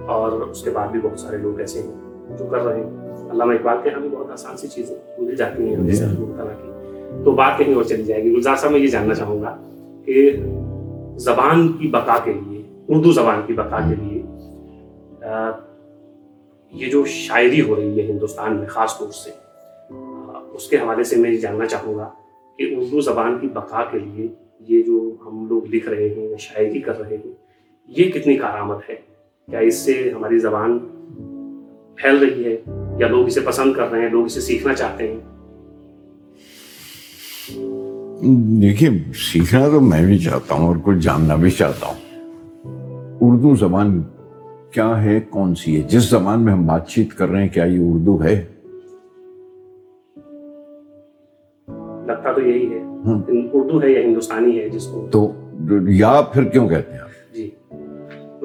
اور 0.05 0.31
اس 0.31 0.63
کے 0.63 0.69
بعد 0.69 0.87
بھی 0.87 0.99
بہت 1.03 1.19
سارے 1.19 1.37
لوگ 1.37 1.59
ایسے 1.59 1.79
ہیں 1.79 2.37
جو 2.37 2.45
کر 2.45 2.65
رہے 2.65 2.79
ہیں۔ 2.79 3.04
علامہ 3.31 3.53
اقبال 3.53 3.77
کے 3.83 3.89
بھی 4.01 4.09
بہت 4.09 4.31
آسان 4.31 4.57
سی 4.57 4.67
چیزیں 4.67 4.95
مل 5.17 5.35
جاتی 5.35 5.63
ہیں 5.63 5.75
جی 5.75 6.05
ممتنع 6.19 6.45
کی 6.45 6.71
تو 7.25 7.31
بات 7.31 7.57
کہیں 7.57 7.75
اور 7.75 7.83
چلی 7.83 8.03
جائے 8.03 8.23
گی۔ 8.23 8.31
گلزار 8.31 8.55
صاحب 8.55 8.71
میں 8.71 8.79
یہ 8.79 8.87
جاننا 8.87 9.13
چاہوں 9.13 9.41
گا 9.41 9.57
کہ 10.05 10.37
زبان 11.17 11.71
کی 11.73 11.87
بقا 11.87 12.17
کے 12.23 12.33
لیے 12.33 12.61
اردو 12.87 13.11
زبان 13.11 13.41
کی 13.47 13.53
بقا 13.53 13.79
کے 13.79 13.95
لیے 13.95 14.21
یہ 16.71 16.89
جو 16.91 17.05
شاعری 17.05 17.61
ہو 17.61 17.75
رہی 17.75 18.01
ہے 18.01 18.11
ہندوستان 18.11 18.57
میں 18.57 18.67
خاص 18.67 18.99
طور 18.99 19.11
سے 19.11 19.31
اس 20.53 20.67
کے 20.69 20.77
حوالے 20.77 21.03
سے 21.03 21.15
میں 21.15 21.31
یہ 21.31 21.37
جاننا 21.37 21.65
چاہوں 21.65 21.95
گا 21.95 22.09
کہ 22.57 22.75
اردو 22.77 23.01
زبان 23.01 23.39
کی 23.39 23.47
بقا 23.47 23.83
کے 23.91 23.99
لیے 23.99 24.27
یہ 24.59 24.83
جو 24.83 25.15
ہم 25.25 25.45
لوگ 25.49 25.65
لکھ 25.65 25.89
رہے 25.89 26.09
ہیں 26.09 26.37
شاعری 26.39 26.79
کر 26.79 26.99
رہے 26.99 27.17
ہیں 27.17 27.33
یہ 27.87 28.11
کتنی 28.11 28.35
کارآمد 28.35 28.75
ہے؟ 28.89 28.95
کیا 29.49 29.59
اس 29.59 29.75
سے 29.75 30.11
ہماری 30.15 30.39
زبان 30.39 30.79
پھیل 31.95 32.17
رہی 32.17 32.45
ہے؟ 32.45 32.84
یا 32.97 33.07
لوگ 33.07 33.27
اسے 33.27 33.39
پسند 33.39 33.73
کر 33.73 33.91
رہے 33.91 34.01
ہیں 34.01 34.09
لوگ 34.09 34.25
اسے 34.25 34.41
سیکھنا 34.41 34.73
چاہتے 34.73 35.07
ہیں۔ 35.07 35.19
دیکھیے 38.61 38.89
سیکھنا 39.13 39.67
تو 39.67 39.81
میں 39.81 40.05
بھی 40.05 40.17
چاہتا 40.17 40.55
ہوں 40.55 40.67
اور 40.67 40.75
کچھ 40.83 40.97
جاننا 40.97 41.35
بھی 41.35 41.51
چاہتا 41.51 41.87
ہوں۔ 41.87 41.95
اردو 43.21 43.55
زبان 43.55 44.03
کیا 44.71 45.03
ہے؟ 45.03 45.19
کون 45.19 45.55
سی 45.55 45.75
ہے؟ 45.75 45.81
جس 45.81 46.09
زبان 46.09 46.41
میں 46.41 46.53
ہم 46.53 46.67
بات 46.67 46.87
چیت 46.87 47.13
کر 47.13 47.29
رہے 47.29 47.41
ہیں 47.41 47.49
کیا 47.49 47.65
یہ 47.65 47.79
اردو 47.81 48.23
ہے؟ 48.23 48.45
لگتا 52.07 52.33
تو 52.33 52.41
یہی 52.41 52.73
ہے۔ 52.73 52.81
اردو 53.53 53.81
ہے 53.81 53.91
یا 53.91 53.99
ہندوستانی 54.01 54.59
ہے 54.59 54.69
جس 54.69 54.85
کو 54.85 55.07
تو 55.11 55.31
یا 55.87 56.21
پھر 56.33 56.43
کیوں 56.43 56.69
کہتے 56.69 56.91
ہیں 56.91 57.14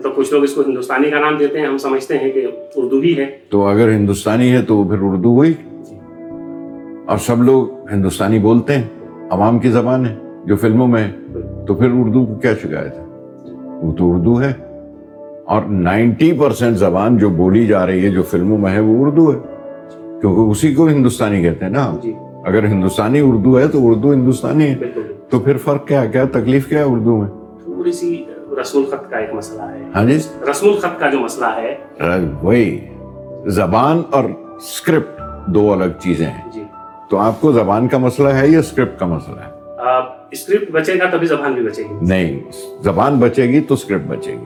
مطلب 0.00 0.14
کچھ 0.16 0.32
لوگ 0.32 0.42
اس 0.42 0.54
کو 0.54 0.62
ہندوستانی 0.66 1.10
کا 1.10 1.20
نام 1.20 1.36
دیتے 1.38 1.60
ہیں 1.60 1.66
ہم 1.66 1.78
سمجھتے 1.78 2.18
ہیں 2.18 2.32
کہ 2.32 2.46
اردو 2.76 3.00
ہی 3.00 3.16
ہے۔ 3.18 3.26
تو 3.48 3.66
اگر 3.66 3.92
ہندوستانی 3.92 4.52
ہے 4.52 4.62
تو 4.62 4.84
پھر 4.84 4.96
اردو 5.00 5.28
ہوئی 5.34 5.52
جی۔ 5.90 5.96
اور 7.06 7.18
سب 7.18 7.42
لوگ 7.42 7.90
ہندوستانی 7.92 8.38
بولتے 8.38 8.72
ہیں 8.74 8.82
عوام 9.30 9.58
کی 9.58 9.68
زبان 9.68 10.06
ہے 10.06 10.16
جو 10.44 10.56
فلموں 10.56 10.86
میں۔ 10.86 11.12
تو 11.66 11.74
پھر 11.74 11.88
اردو 11.92 12.26
کو 12.26 12.34
کیا 12.34 12.54
شکایت 12.62 12.98
ہے؟ 12.98 13.04
وہ 13.82 13.92
تو 13.92 14.12
اردو 14.12 14.40
ہے۔ 14.42 14.52
اور 15.44 15.62
نائنٹی 15.62 16.32
پرسینٹ 16.32 16.76
زبان 16.76 17.18
جو 17.18 17.28
بولی 17.28 17.66
جا 17.66 17.86
رہی 17.86 18.04
ہے 18.04 18.10
جو 18.10 18.22
فلموں 18.22 18.58
میں 18.58 18.70
ہے 18.70 18.80
وہ 18.80 19.06
اردو 19.06 19.32
ہے۔ 19.32 19.38
کیونکہ 20.20 20.40
اسی 20.40 20.74
کو 20.74 20.88
ہندوستانی 20.88 21.42
کہتے 21.42 21.64
ہیں 21.64 21.72
نا۔ 21.72 21.96
جی۔ 22.02 22.12
اگر 22.44 22.64
ہندوستانی 22.64 23.20
اردو 23.20 23.58
ہے 23.58 23.68
تو 23.68 23.88
اردو 23.88 24.12
ہندوستانی 24.12 24.64
ہے۔ 24.64 24.76
تو 25.30 25.38
پھر 25.38 25.56
فرق 25.56 25.88
کیا 25.88 26.04
کیا 26.04 26.24
تکلیف 26.24 26.68
کیا 26.68 26.78
ہے 26.78 26.84
اردو 26.84 27.16
میں؟ 27.16 27.28
تھوڑی 27.64 27.92
سی 27.92 28.24
رسم 28.60 28.78
الخط 28.78 29.10
کا 29.10 29.18
ایک 29.18 29.34
مسئلہ 29.34 29.62
ہے۔ 29.62 29.82
ہاں 29.94 30.04
جی۔ 30.04 30.18
رسم 30.50 30.68
الخط 30.68 31.00
کا 31.00 31.10
جو 31.10 31.18
مسئلہ 31.20 31.46
ہے۔ 31.46 31.76
وہی 32.42 32.88
زبان 33.46 34.02
اور 34.10 34.24
اسکرپٹ 34.56 35.20
دو 35.46 35.72
الگ 35.72 35.98
چیزیں 35.98 36.26
ہیں۔ 36.26 36.52
جی۔ 36.52 36.62
تو 37.10 37.18
آپ 37.18 37.40
کو 37.40 37.52
زبان 37.52 37.88
کا 37.88 37.98
مسئلہ 37.98 38.28
ہے 38.28 38.48
یا 38.48 38.58
اسکرپٹ 38.58 39.00
کا 39.00 39.06
مسئلہ 39.06 39.40
ہے؟ 39.40 39.60
اسکرپٹ 40.30 40.70
بچے 40.70 40.98
گا 40.98 41.04
تبھی 41.10 41.26
زبان 41.26 41.52
بھی 41.52 41.62
بچے 41.62 41.82
گی۔ 41.82 41.94
نہیں 42.02 42.40
زبان 42.82 43.18
بچے 43.18 43.42
گی 43.42 43.60
تو 43.60 43.74
اسکرپٹ 43.74 44.06
بچے 44.06 44.32
گی۔ 44.32 44.44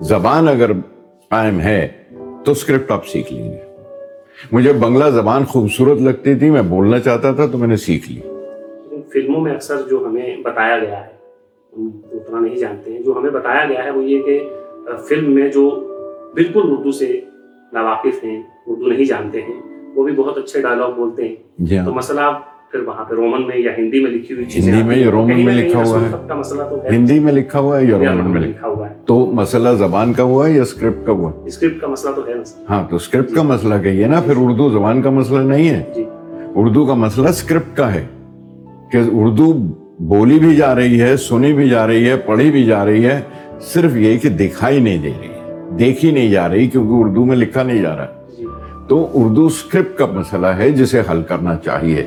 زبان 0.00 0.48
اگر 0.48 0.72
قائم 1.30 1.60
ہے 1.60 1.88
تو 2.44 2.52
اسکرپٹ 2.52 2.90
آپ 2.90 3.06
سیکھ 3.06 3.32
لیں 3.32 3.50
گے۔ 3.52 3.58
مجھے 4.52 4.72
بنگلہ 4.72 5.10
زبان 5.10 5.44
خوبصورت 5.44 6.00
لگتی 6.00 6.34
تھی 6.34 6.50
میں 6.50 6.62
بولنا 6.62 6.98
چاہتا 6.98 7.32
تھا 7.32 7.46
تو 7.46 7.58
میں 7.58 7.68
نے 7.68 7.76
سیکھ 7.76 8.12
لی۔ 8.12 8.20
فلموں 9.12 9.40
میں 9.40 9.52
اکثر 9.52 9.76
جو 9.90 10.04
ہمیں 10.06 10.36
بتایا 10.44 10.78
گیا 10.78 11.06
ہے 11.06 11.15
اتنا 12.12 12.40
نہیں 12.40 12.56
جانتے 12.56 12.92
ہیں۔ 12.92 13.00
جو 13.00 13.18
ہمیں 13.18 13.30
بتایا 13.30 13.64
گیا 13.68 13.84
ہے 13.84 13.90
وہ 13.90 14.04
یہ 14.04 14.22
کہ 14.22 14.48
فلم 15.08 15.34
میں 15.34 15.48
جو 15.48 15.70
بالکل 16.34 16.60
اردو 16.64 16.92
سے 16.92 17.20
ناواقف 17.72 18.24
ہیں 18.24 18.42
اردو 18.66 18.86
نہیں 18.86 19.04
جانتے 19.04 19.40
ہیں 19.42 19.60
وہ 19.94 20.04
بھی 20.04 20.12
بہت 20.12 20.38
اچھے 20.38 20.60
ڈائلاگ 20.60 20.90
بولتے 20.96 21.28
ہیں۔ 21.28 21.34
جی 21.58 21.76
تو 21.76 21.90
ہاں 21.90 21.96
مسئلہ 21.96 22.20
پھر 22.70 22.80
وہاں 22.80 23.04
پہ 23.04 23.14
رومن 23.14 23.46
میں 23.46 23.56
یا 23.56 23.70
ہندی 23.78 24.02
میں 24.02 24.10
لکھی 24.10 24.34
ہوئی 24.34 24.46
چیزیں 24.46 24.72
ہندی 24.72 24.88
میں۔ 24.88 24.96
یا 24.96 25.10
رومن 25.10 25.44
میں 25.44 25.54
لکھا 25.54 25.82
ہوا 25.86 26.00
ہے۔ 26.00 26.10
تو 26.70 26.76
ہندی 26.90 27.18
میں 27.18 27.32
لکھا 27.32 27.58
ہوا 27.58 27.80
ہے 27.80 27.84
یا 27.84 27.98
رومن 27.98 28.30
میں 28.30 28.40
لکھا 28.40 28.68
ہوا 28.68 28.90
ہے۔ 28.90 28.94
تو 29.04 29.26
مسئلہ 29.26 29.68
زبان 29.68 30.12
کا 30.12 30.22
ہوا 30.22 30.48
ہے 30.48 30.52
یا 30.52 30.62
اسکرپٹ 30.62 31.06
کا 31.06 31.12
ہوا؟ 31.12 31.30
ہے 31.30 31.46
اسکرپٹ 31.46 31.80
کا 31.80 31.86
مسئلہ 31.86 32.14
تو 32.14 32.26
ہے 32.26 32.32
ہاں 32.70 32.90
تو 32.90 32.96
اسکرپٹ 32.96 33.34
کا 33.34 33.42
مسئلہ 33.42 33.74
کہیے 33.82 34.06
نا 34.06 34.20
پھر 34.20 34.32
اردو 34.36 34.70
زبان 34.70 35.02
کا 35.02 35.10
مسئلہ 35.10 35.38
نہیں 35.38 35.68
ہے۔ 35.68 35.84
جی۔ 35.96 36.04
اردو 36.54 36.86
کا 36.86 36.94
مسئلہ 36.94 37.28
اسکرپٹ 37.28 37.76
کا 37.76 37.94
ہے 37.94 38.06
کہ 38.92 38.98
اردو 39.12 39.52
بولی 39.98 40.38
بھی 40.38 40.56
جا 40.56 40.74
رہی 40.74 41.00
ہے 41.00 41.16
سنی 41.16 41.52
بھی 41.52 41.68
جا 41.68 41.86
رہی 41.86 42.10
ہے 42.10 42.16
پڑھی 42.16 42.50
بھی 42.50 42.64
جا 42.64 42.84
رہی 42.84 43.04
ہے 43.06 43.20
صرف 43.60 43.96
یہ 43.96 44.18
کہ 44.18 44.28
دکھائی 44.28 44.80
نہیں 44.80 44.98
دے 45.02 45.10
رہی 45.20 45.28
دیکھی 45.78 46.10
نہیں 46.10 46.30
جا 46.30 46.48
رہی 46.48 46.66
کیونکہ 46.68 46.92
اردو 46.94 47.24
میں 47.24 47.36
لکھا 47.36 47.62
نہیں 47.62 47.82
جا 47.82 47.96
رہا۔ 47.96 48.06
تو 48.88 49.06
اردو 49.14 49.46
اسکرپٹ 49.46 49.98
کا 49.98 50.06
مسئلہ 50.06 50.46
ہے 50.46 50.70
جسے 50.70 51.02
حل 51.10 51.22
کرنا 51.22 51.56
چاہیے 51.56 52.02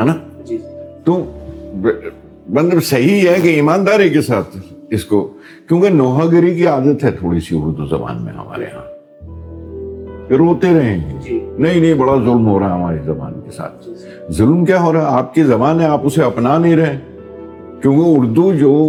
ہے 0.00 0.04
نا؟ 0.04 0.14
جی۔ 0.44 0.58
تو 1.04 1.24
مطلب 2.48 2.84
صحیح 2.84 3.28
ہے 3.28 3.40
کہ 3.42 3.48
ایمانداری 3.48 4.08
کے 4.08 4.20
ساتھ 4.20 4.56
اس 4.90 5.04
کو 5.04 5.32
کیونکہ 5.68 5.88
نوحہ 5.88 6.30
گری 6.32 6.54
کی 6.54 6.66
عادت 6.66 7.04
ہے 7.04 7.10
تھوڑی 7.10 7.40
سی 7.40 7.56
اردو 7.62 7.86
زبان 7.86 8.24
میں 8.24 8.32
ہمارے 8.32 8.64
ہاں۔ 8.64 8.82
کہ 10.28 10.34
روتے 10.34 10.78
رہے 10.78 10.94
ہیں۔ 10.94 11.20
جی۔ 11.20 11.50
نہیں 11.58 11.80
نہیں 11.80 11.94
بڑا 11.94 12.14
ظلم 12.14 12.46
ہو 12.46 12.58
رہا 12.58 12.68
ہے 12.68 12.72
ہماری 12.72 12.98
زبان 13.04 13.32
کے 13.44 13.50
ساتھ۔ 13.50 13.84
جی 13.84 13.94
ظلم 14.32 14.64
کیا 14.64 14.82
ہو 14.82 14.92
رہا 14.92 15.00
ہے؟ 15.00 15.06
آپ 15.06 15.34
کی 15.34 15.42
زبان 15.42 15.80
ہے 15.80 15.86
آپ 15.86 16.00
اسے 16.04 16.22
اپنا 16.22 16.58
نہیں 16.58 16.76
رہے۔ 16.76 16.98
کیونکہ 17.82 18.02
اردو 18.04 18.52
جو 18.52 18.88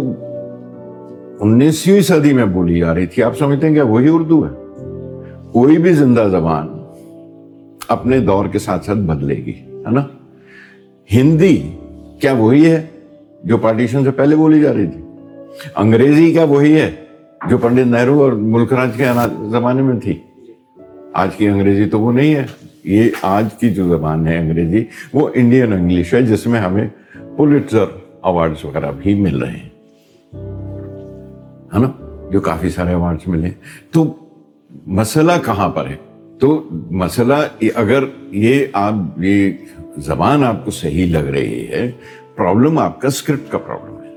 انیسویں 1.40 2.00
صدی 2.00 2.32
میں 2.32 2.44
بولی 2.44 2.80
جا 2.80 2.94
رہی 2.94 3.06
تھی 3.06 3.22
آپ 3.22 3.38
سمجھتے 3.38 3.66
ہیں 3.66 3.74
کیا 3.74 3.84
وہی 3.84 4.08
اردو 4.12 4.46
ہے؟ 4.46 4.50
کوئی 5.52 5.78
بھی 5.78 5.92
زندہ 5.92 6.28
زبان 6.30 6.68
اپنے 7.88 8.18
دور 8.18 8.46
کے 8.46 8.58
ساتھ 8.58 8.84
ساتھ 8.84 8.98
بدلے 8.98 9.36
گی 9.36 9.52
ہے 9.68 9.90
نا؟ 9.90 10.02
ہندی 11.12 11.70
کیا 12.20 12.32
وہی 12.32 12.70
ہے 12.70 12.86
جو 13.44 13.56
پارٹیشن 13.56 14.04
سے 14.04 14.10
پہلے 14.10 14.36
بولی 14.36 14.60
جا 14.60 14.72
رہی 14.72 14.86
تھی؟ 14.86 15.02
انگریزی 15.76 16.32
کیا 16.32 16.44
وہی 16.44 16.80
ہے 16.80 16.90
جو 17.48 17.58
پنڈت 17.58 17.86
نہرو 17.86 18.22
اور 18.22 18.32
ملک 18.32 18.72
راج 18.72 18.88
کے 18.96 19.04
زمانے 19.50 19.82
میں 19.82 20.00
تھی؟ 20.00 20.14
آج 21.12 21.36
کی 21.36 21.48
انگریزی 21.48 21.84
تو 21.84 22.00
وہ 22.00 22.12
نہیں 22.12 22.34
ہے، 22.34 22.46
یہ 22.84 23.10
آج 23.22 23.46
کی 23.60 23.70
جو 23.70 23.88
زبان 23.88 24.26
ہے 24.26 24.38
انگریزی، 24.38 24.84
وہ 25.12 25.28
انڈین 25.34 25.72
انگلش 25.72 26.14
ہے، 26.14 26.22
جس 26.22 26.46
میں 26.46 26.60
ہمیں 26.60 26.88
پولیٹزر 27.36 27.84
ایوارڈز 28.22 28.64
وغیرہ 28.64 28.92
بھی 28.92 29.14
مل 29.14 29.42
رہے 29.42 29.52
ہیں۔ 29.52 29.68
ہے 31.74 31.78
نا؟ 31.78 31.92
جو 32.32 32.40
کافی 32.40 32.70
سارے 32.70 32.88
ایوارڈز 32.88 33.28
ملے 33.28 33.50
تو 33.90 34.16
مسئلہ 34.86 35.32
کہاں 35.44 35.68
پر 35.68 35.86
ہے؟ 35.86 35.96
تو 36.40 36.68
مسئلہ 36.90 37.34
اگر 37.74 38.04
یہ 38.30 38.66
آپ، 38.72 38.94
یہ 39.16 39.52
زبان 39.96 40.44
آپ 40.44 40.64
کو 40.64 40.70
صحیح 40.70 41.12
لگ 41.12 41.18
رہی 41.18 41.68
ہے 41.68 41.90
پرابلم 42.36 42.78
آپ 42.78 43.00
کا 43.00 43.08
اسکرپٹ 43.08 43.52
کا 43.52 43.58
پرابلم 43.58 44.02
ہے۔ 44.02 44.16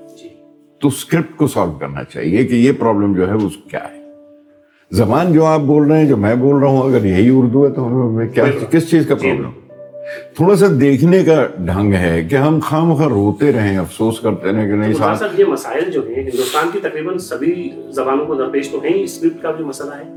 تو 0.81 0.87
اسکرپٹ 0.87 1.37
کو 1.37 1.47
سالو 1.47 1.71
کرنا 1.71 2.03
چاہیے 2.03 2.43
کہ 2.43 2.53
یہ 2.53 2.71
پرابلم 2.79 3.13
جو 3.13 3.27
ہے 3.27 3.33
وہ 3.33 3.49
کیا 3.71 3.83
ہے۔ 3.83 4.02
زبان 4.93 5.33
جو 5.33 5.45
آپ 5.45 5.59
بول 5.59 5.87
رہے 5.87 5.99
ہیں 5.99 6.07
جو 6.07 6.17
میں 6.17 6.35
بول 6.35 6.55
رہا 6.55 6.67
ہوں 6.67 6.83
اگر 6.83 7.05
یہی 7.05 7.29
اردو 7.33 7.65
ہے 7.65 7.69
تو 7.69 7.87
ہمیں 7.87 8.27
کیا 8.27 8.43
کس 8.71 8.89
چیز 8.89 9.07
کا 9.07 9.15
پرابلم 9.15 9.51
تھوڑا 10.35 10.55
سا 10.55 10.65
دیکھنے 10.81 11.23
کا 11.23 11.47
ڈھنگ 11.57 11.93
ہے 11.93 12.27
کہ 12.29 12.35
ہم 12.35 12.59
خواہ 12.69 12.83
مخواہ 12.83 13.07
روتے 13.07 13.51
رہیں 13.51 13.77
افسوس 13.77 14.19
کرتے 14.19 14.51
رہیں 14.51 14.69
کہ 14.69 14.75
نہیں 14.75 14.93
صاحب 14.93 15.39
یہ 15.39 15.45
مسائل 15.45 15.91
جو 15.91 16.01
ہیں 16.07 16.15
ہندوستان 16.15 16.69
کی 16.73 16.79
تقریباً 16.79 17.17
سبھی 17.17 17.69
زبانوں 17.89 18.25
کو 18.25 18.35
درپیش 18.35 18.69
تو 18.69 18.79
ہیں 18.83 19.03
اسکرپٹ 19.03 19.41
کا 19.41 19.51
بھی 19.51 19.65
مسئلہ 19.65 19.91
ہے۔ 19.91 20.13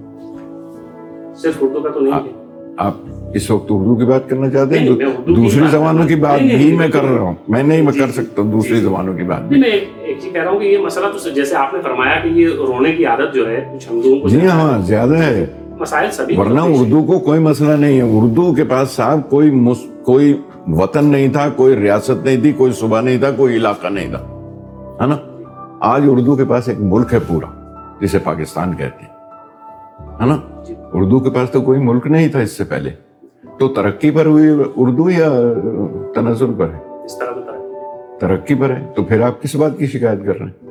صرف 1.35 1.55
اردو 1.61 1.81
کا 1.81 1.89
تو 1.89 2.01
نہیں 2.01 2.15
ہے۔ 2.15 2.33
آپ 2.77 2.95
اس 3.37 3.51
وقت 3.51 3.67
اردو 3.71 3.95
کی 3.95 4.05
بات 4.05 4.29
کرنا 4.29 4.51
چاہتے 4.51 4.79
ہیں؟ 4.79 4.89
دوسری 5.27 5.65
زبانوں 5.71 6.07
کی 6.09 6.15
بات 6.15 6.41
بھی 6.41 6.77
میں 6.77 6.89
کر 6.89 7.05
رہا 7.05 7.21
ہوں۔ 7.21 7.35
میں 7.49 7.63
نہیں 7.63 7.83
میں 7.83 7.93
جی، 7.93 8.01
کر 8.01 8.07
جی، 8.07 8.13
سکتا 8.13 8.43
ہوں 8.43 8.53
دوسری 8.53 8.77
جی۔ 8.77 8.83
زبانوں 8.83 9.15
کی 9.15 9.23
بات۔ 9.23 9.43
بھی 9.43 9.59
میں 9.59 9.69
ایک 9.69 10.19
چیز 10.21 10.33
کہہ 10.33 10.43
رہا 10.43 10.51
ہوں 10.51 10.59
کہ 10.59 10.65
یہ 10.65 10.79
مسئلہ 10.79 11.07
تو 11.07 11.31
جیسے 11.31 11.57
آپ 11.57 11.75
نے 11.75 11.81
فرمایا 11.83 12.21
کہ 12.23 12.29
یہ 12.29 12.49
رونے 12.49 12.93
کی 12.93 13.07
عادت 13.07 13.35
جو 13.35 13.51
ہے 13.51 13.65
کچھ 13.75 13.89
کو 13.89 14.29
جی 14.29 14.47
ہاں 14.47 14.79
زیادہ 14.79 15.17
ہے۔ 15.19 15.47
مسائل 15.79 16.11
سبھی 16.11 16.37
ورنہ۔ 16.37 16.61
اردو 16.61 17.05
کو 17.05 17.19
کوئی 17.19 17.41
مسئلہ 17.41 17.73
نہیں 17.73 17.97
ہے۔ 17.97 18.03
اردو 18.03 18.55
کے 18.55 18.65
پاس 18.65 18.91
صاحب 18.91 19.31
کوئی 19.31 19.51
کوئی 20.03 20.41
وطن 20.67 21.05
نہیں 21.05 21.29
تھا 21.29 21.49
کوئی 21.57 21.77
ریاست 21.77 22.25
نہیں 22.25 22.41
تھی 22.41 22.53
کوئی 22.53 22.73
صوبہ 22.73 23.01
نہیں 23.01 23.19
تھا 23.19 23.31
کوئی 23.31 23.57
علاقہ 23.57 23.87
نہیں 23.87 24.11
تھا۔ 24.11 24.19
ہے 25.03 25.07
نا؟ 25.07 25.17
آج 25.81 26.03
اردو 26.07 26.37
کے 26.37 26.45
پاس 26.45 26.69
ایک 26.69 26.81
ملک 26.81 27.15
ہے 27.15 27.19
پورا 27.27 27.47
جسے 28.01 28.19
پاکستان 28.19 28.73
کہتے 28.77 29.05
ہیں۔ 29.05 29.17
ہے 30.21 30.27
نا۔ 30.27 30.39
اردو 30.93 31.19
کے 31.19 31.31
پاس 31.31 31.51
تو 31.51 31.61
کوئی 31.61 31.81
ملک 31.81 32.07
نہیں 32.07 32.29
تھا 32.29 32.41
اس 32.41 32.57
سے 32.57 32.65
پہلے۔ 32.65 32.91
تو 33.59 33.69
ترقی 33.69 34.11
پر 34.11 34.27
ہوئی 34.27 34.47
اردو 34.77 35.11
یا 35.11 35.29
تنزل 36.15 36.55
پر 36.59 36.69
ہے؟ 36.75 36.81
ترقی 38.21 38.55
پر۔ 38.55 38.71
ہے؟ 38.71 38.93
تو 38.97 39.05
پھر 39.05 39.21
آپ 39.21 39.43
کس 39.43 39.57
بات 39.57 39.79
کی 39.79 39.87
شکایت 39.87 40.19
کر 40.27 40.39
رہے 40.39 40.47
ہیں؟ 40.47 40.69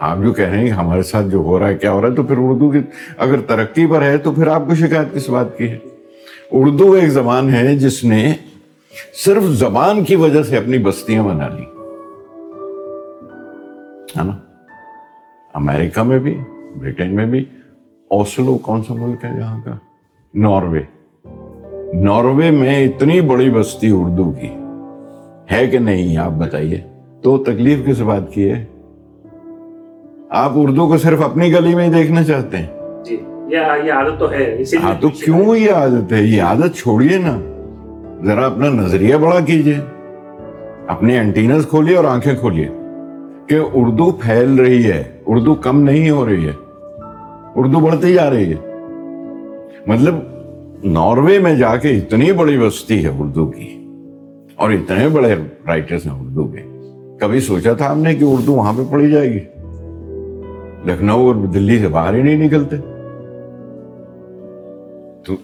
آپ 0.00 0.18
جو 0.18 0.32
کہہ 0.32 0.48
رہے 0.48 0.58
ہیں 0.58 0.68
ہمارے 0.68 1.02
ساتھ 1.02 1.26
جو 1.26 1.38
ہو 1.38 1.58
رہا 1.58 1.68
ہے 1.68 1.74
کیا 1.74 1.92
ہو 1.92 2.02
رہا 2.02 2.08
ہے 2.08 2.14
تو 2.14 2.22
پھر 2.22 2.36
اردو 2.38 2.70
کی 2.70 2.78
اگر 3.16 3.40
ترقی 3.40 3.86
پر 3.86 4.02
ہے 4.02 4.18
تو 4.18 4.32
پھر 4.32 4.46
آپ 4.46 4.62
کو 4.68 4.74
شکایت 4.74 5.14
کس 5.14 5.28
بات 5.28 5.58
کی 5.58 5.70
ہے؟ 5.70 5.78
اردو 6.52 6.92
ایک 6.92 7.08
زبان 7.08 7.54
ہے 7.54 7.76
جس 7.76 8.04
نے 8.04 8.34
صرف 9.24 9.42
زبان 9.42 10.04
کی 10.04 10.16
وجہ 10.16 10.42
سے 10.42 10.56
اپنی 10.56 10.78
بستیاں 10.78 11.22
بنا 11.22 11.48
لی 11.48 11.62
ہے 14.18 14.22
نا؟ 14.22 14.38
امریکہ 15.54 16.02
میں 16.02 16.18
بھی 16.18 16.38
برٹن 16.80 17.14
میں 17.14 17.26
بھی 17.26 17.44
اوسلو 18.08 18.58
کون 18.58 18.82
سا 18.82 18.94
ملک 18.94 19.24
ہے 19.24 19.38
جہاں 19.38 19.60
کا 19.64 19.70
ناروے۔ 20.34 20.80
ناروے 21.92 22.50
میں 22.50 22.84
اتنی 22.84 23.20
بڑی 23.20 23.50
بستی 23.50 23.90
اردو 23.90 24.32
کی 24.40 24.48
ہے 25.52 25.66
کہ 25.66 25.78
نہیں 25.78 26.16
آپ 26.16 26.30
بتائیے؟ 26.30 26.80
تو 27.22 27.38
تکلیف 27.38 27.86
کس 27.86 28.00
بات 28.00 28.32
کی 28.32 28.50
ہے؟ 28.50 28.64
آپ 30.30 30.52
اردو 30.54 30.88
کو 30.88 30.96
صرف 30.96 31.22
اپنی 31.22 31.52
گلی 31.52 31.74
میں 31.74 31.88
ہی 31.88 31.92
دیکھنا 31.92 32.22
چاہتے 32.22 32.56
ہیں۔ 32.56 32.66
جی 33.04 33.16
یہ 33.50 33.92
عادت 33.92 34.18
تو 34.18 34.30
ہے 34.30 34.62
ہاں 34.82 34.94
تو 35.00 35.08
کیوں 35.08 35.56
یہ 35.56 35.72
عادت 35.72 36.12
ہے؟ 36.12 36.22
یہ 36.22 36.42
عادت 36.42 36.76
چھوڑیے 36.76 37.18
نا۔ 37.18 37.40
ذرا 38.24 38.46
اپنا 38.46 38.68
نظریہ 38.68 39.16
بڑا 39.16 39.40
کیجیے۔ 39.40 39.78
اپنے 40.86 41.18
انٹینز 41.18 41.66
کھولیے 41.66 41.96
اور 41.96 42.04
آنکھیں 42.04 42.34
کھولیے 42.40 42.68
کہ 43.46 43.58
اردو 43.74 44.10
پھیل 44.10 44.54
رہی 44.54 44.84
ہے 44.84 45.04
اردو 45.26 45.54
کم 45.54 45.80
نہیں 45.80 46.10
ہو 46.10 46.26
رہی 46.26 46.46
ہے۔ 46.46 46.52
اردو 47.56 47.80
بڑھتی 47.80 48.14
جا 48.14 48.30
رہی 48.30 48.52
ہے۔ 48.52 48.76
مطلب 49.86 50.14
ناروے 50.84 51.38
میں 51.38 51.54
جا 51.54 51.76
کے 51.76 51.90
اتنی 51.90 52.32
بڑی 52.32 52.58
بستی 52.58 53.04
ہے 53.04 53.10
اردو 53.18 53.46
کی، 53.46 53.68
اور 54.56 54.70
اتنے 54.70 55.08
بڑے 55.08 55.34
رائٹرز 55.66 56.06
ہیں 56.06 56.12
اردو 56.12 56.44
کے۔ 56.44 56.62
کبھی 57.20 57.40
سوچا 57.40 57.72
تھا 57.72 57.92
ہم 57.92 57.98
نے 57.98 58.14
کہ 58.14 58.24
اردو 58.24 58.52
وہاں 58.52 58.72
پہ 58.76 58.82
پڑھی 58.90 59.10
جائے 59.10 59.32
گی؟ 59.32 59.38
لکھنؤ 60.86 61.26
اور 61.26 61.34
دلی 61.34 61.78
سے 61.78 61.88
باہر 61.88 62.14
ہی 62.14 62.22
نہیں 62.22 62.44
نکلتے۔ 62.44 62.76
تو 65.24 65.36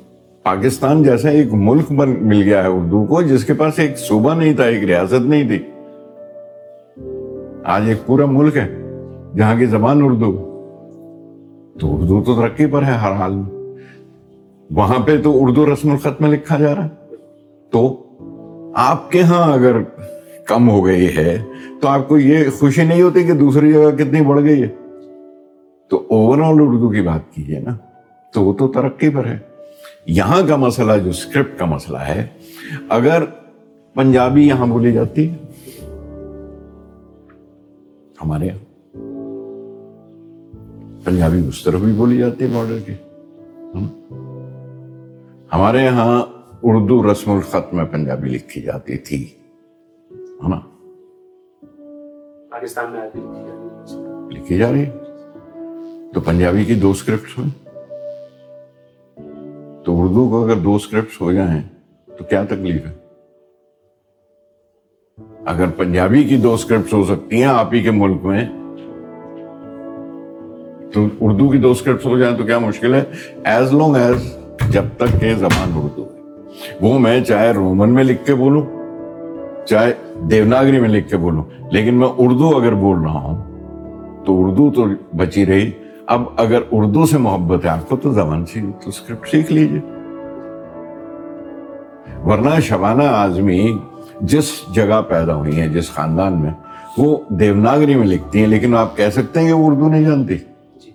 پاکستان 0.42 1.02
جیسا 1.02 1.28
ایک 1.28 1.48
ملک 1.52 1.92
بن 1.92 2.14
مل 2.20 2.42
گیا 2.42 2.62
ہے 2.62 2.68
اردو 2.68 3.04
کو، 3.04 3.22
جس 3.22 3.44
کے 3.44 3.52
پاس 3.52 3.78
ایک 3.78 3.98
صوبہ 3.98 4.34
نہیں 4.34 4.54
تھا، 4.54 4.64
ایک 4.64 4.84
ریاست 4.84 5.26
نہیں 5.26 5.48
تھی۔ 5.48 5.58
آج 7.64 7.88
ایک 7.88 8.06
پورا 8.06 8.26
ملک 8.26 8.56
ہے 8.56 8.68
جہاں 9.36 9.58
کی 9.58 9.66
زبان 9.66 10.02
اردو۔ 10.02 10.32
تو 11.80 11.94
اردو 11.94 12.22
تو 12.26 12.34
ترقی 12.34 12.66
پر 12.66 12.82
ہے 12.82 12.92
ہر 12.92 13.12
حال 13.12 13.34
میں۔ 13.34 13.57
وہاں 14.70 14.98
پہ 15.06 15.22
تو 15.22 15.44
اردو 15.44 15.72
رسم 15.72 15.90
الخط 15.90 16.20
میں 16.20 16.30
لکھا 16.30 16.58
جا 16.58 16.74
رہا 16.74 16.84
ہے۔ 16.84 17.14
تو 17.70 18.04
آپ 18.74 19.10
کے 19.10 19.22
ہاں 19.22 19.52
اگر 19.52 19.76
کم 20.46 20.70
ہو 20.70 20.86
گئی 20.86 21.16
ہے، 21.16 21.42
تو 21.80 21.88
آپ 21.88 22.08
کو 22.08 22.18
یہ 22.18 22.50
خوشی 22.58 22.84
نہیں 22.84 23.02
ہوتی 23.02 23.24
کہ 23.24 23.32
دوسری 23.32 23.72
جگہ 23.72 23.90
کتنی 23.90 24.20
بڑھ 24.20 24.42
گئی 24.42 24.62
ہے۔ 24.62 24.68
تو 25.88 26.06
اوور 26.10 26.38
آل 26.38 26.56
اردو 26.60 26.88
کی 26.88 27.00
بات 27.00 27.34
کیجیے 27.34 27.60
نا۔ 27.60 27.76
تو 28.32 28.42
وہ 28.42 28.52
تو 28.52 28.68
ترقی 28.68 29.08
پر 29.08 29.26
ہے۔ 29.26 29.38
یہاں 30.06 30.42
کا 30.48 30.56
مسئلہ، 30.56 30.92
جو 31.04 31.10
اسکرپٹ 31.10 31.58
کا 31.58 31.64
مسئلہ 31.64 31.98
ہے، 31.98 32.26
اگر 32.88 33.22
پنجابی 33.94 34.46
یہاں 34.46 34.66
بولی 34.66 34.92
جاتی 34.92 35.30
ہے 35.30 35.36
ہمارے 38.22 38.46
یہاں 38.46 38.58
پنجابی 41.04 41.46
اس 41.48 41.64
طرف 41.64 41.80
بھی 41.80 41.92
بولی 41.92 42.16
جاتی 42.16 42.44
ہے 42.44 42.50
بارڈر 42.54 42.78
کی۔ 42.86 42.92
ہم- 43.74 44.27
ہمارے 45.52 45.82
یہاں 45.84 46.22
اردو 46.62 47.12
رسم 47.12 47.30
الخط 47.30 47.74
میں 47.74 47.84
پنجابی 47.84 48.28
لکھی 48.28 48.60
جاتی 48.60 48.96
تھی 48.96 49.24
ہے 50.10 50.48
نا؟ 50.48 50.60
پاکستان 52.50 52.92
میں 52.92 53.00
لکھی 54.30 54.58
جا 54.58 54.72
رہی 54.72 54.84
تو 56.14 56.20
پنجابی 56.20 56.64
کی 56.64 56.74
دو 56.74 56.90
اسکرپٹس 56.90 57.38
ہوئیں۔ 57.38 57.50
تو 59.84 60.02
اردو 60.02 60.28
کو 60.28 60.44
اگر 60.44 60.56
دو 60.56 60.76
اسکرپٹس 60.76 61.20
ہو 61.20 61.32
جائیں 61.32 61.62
تو 62.18 62.24
کیا 62.24 62.44
تکلیف 62.44 62.86
ہے؟ 62.86 62.92
اگر 65.46 65.66
پنجابی 65.76 66.24
کی 66.24 66.36
دو 66.36 66.54
اسکرپٹس 66.54 66.92
ہو 66.92 67.04
سکتی 67.04 67.36
ہیں 67.36 67.48
آپ 67.48 67.74
ہی 67.74 67.82
کے 67.82 67.90
ملک 67.90 68.24
میں 68.24 68.44
تو 70.92 71.06
اردو 71.20 71.48
کی 71.50 71.58
دو 71.58 71.70
اسکرپٹس 71.70 72.06
ہو 72.06 72.18
جائیں 72.18 72.36
تو 72.36 72.44
کیا 72.44 72.58
مشکل 72.58 72.94
ہے؟ 72.94 73.04
ایز 73.44 73.72
لانگ 73.72 73.96
ایز 73.96 74.37
جب 74.70 74.84
تک 74.96 75.20
کہ 75.20 75.34
زبان 75.34 75.70
اردو 75.74 76.02
ہے۔ 76.02 76.18
وہ 76.80 76.98
میں 76.98 77.20
چاہے 77.20 77.50
رومن 77.50 77.94
میں 77.94 78.04
لکھ 78.04 78.26
کے 78.26 78.34
بولوں 78.34 78.62
چاہے 79.66 79.94
دیوناگری 80.30 80.80
میں 80.80 80.88
لکھ 80.88 81.08
کے 81.08 81.16
بولوں 81.16 81.42
لیکن 81.70 81.94
میں 81.94 82.08
اردو 82.18 82.56
اگر 82.56 82.74
بول 82.74 82.98
رہا 82.98 83.20
ہوں 83.20 83.42
تو 84.24 84.44
اردو 84.44 84.70
تو 84.70 84.86
بچی 85.16 85.46
رہی۔ 85.46 85.70
اب 86.06 86.22
اگر 86.36 86.58
اردو 86.72 87.06
سے 87.06 87.18
محبت 87.18 87.64
ہے 87.64 87.70
آپ 87.70 87.88
کو 87.88 87.96
تو 87.96 88.12
زبان 88.12 88.46
سے 88.46 88.60
تو 88.60 88.88
اسکرپٹ 88.88 89.28
سیکھ 89.28 89.52
لیجیے 89.52 89.80
ورنہ 92.24 92.60
شبانہ 92.60 93.02
اعظمی 93.02 93.78
جس 94.20 94.44
جگہ 94.74 95.02
پیدا 95.08 95.34
ہوئی 95.34 95.60
ہیں 95.60 95.68
جس 95.68 95.90
خاندان 95.90 96.40
میں 96.40 96.50
وہ 96.98 97.16
دیوناگری 97.28 97.94
میں 97.94 98.06
لکھتی 98.06 98.40
ہیں 98.40 98.46
لیکن 98.46 98.76
آپ 98.76 98.96
کہہ 98.96 99.10
سکتے 99.12 99.40
ہیں 99.40 99.46
کہ 99.46 99.52
وہ 99.52 99.66
اردو 99.66 99.88
نہیں 99.88 100.02
جانتی۔ 100.02 100.36
جی۔ 100.84 100.90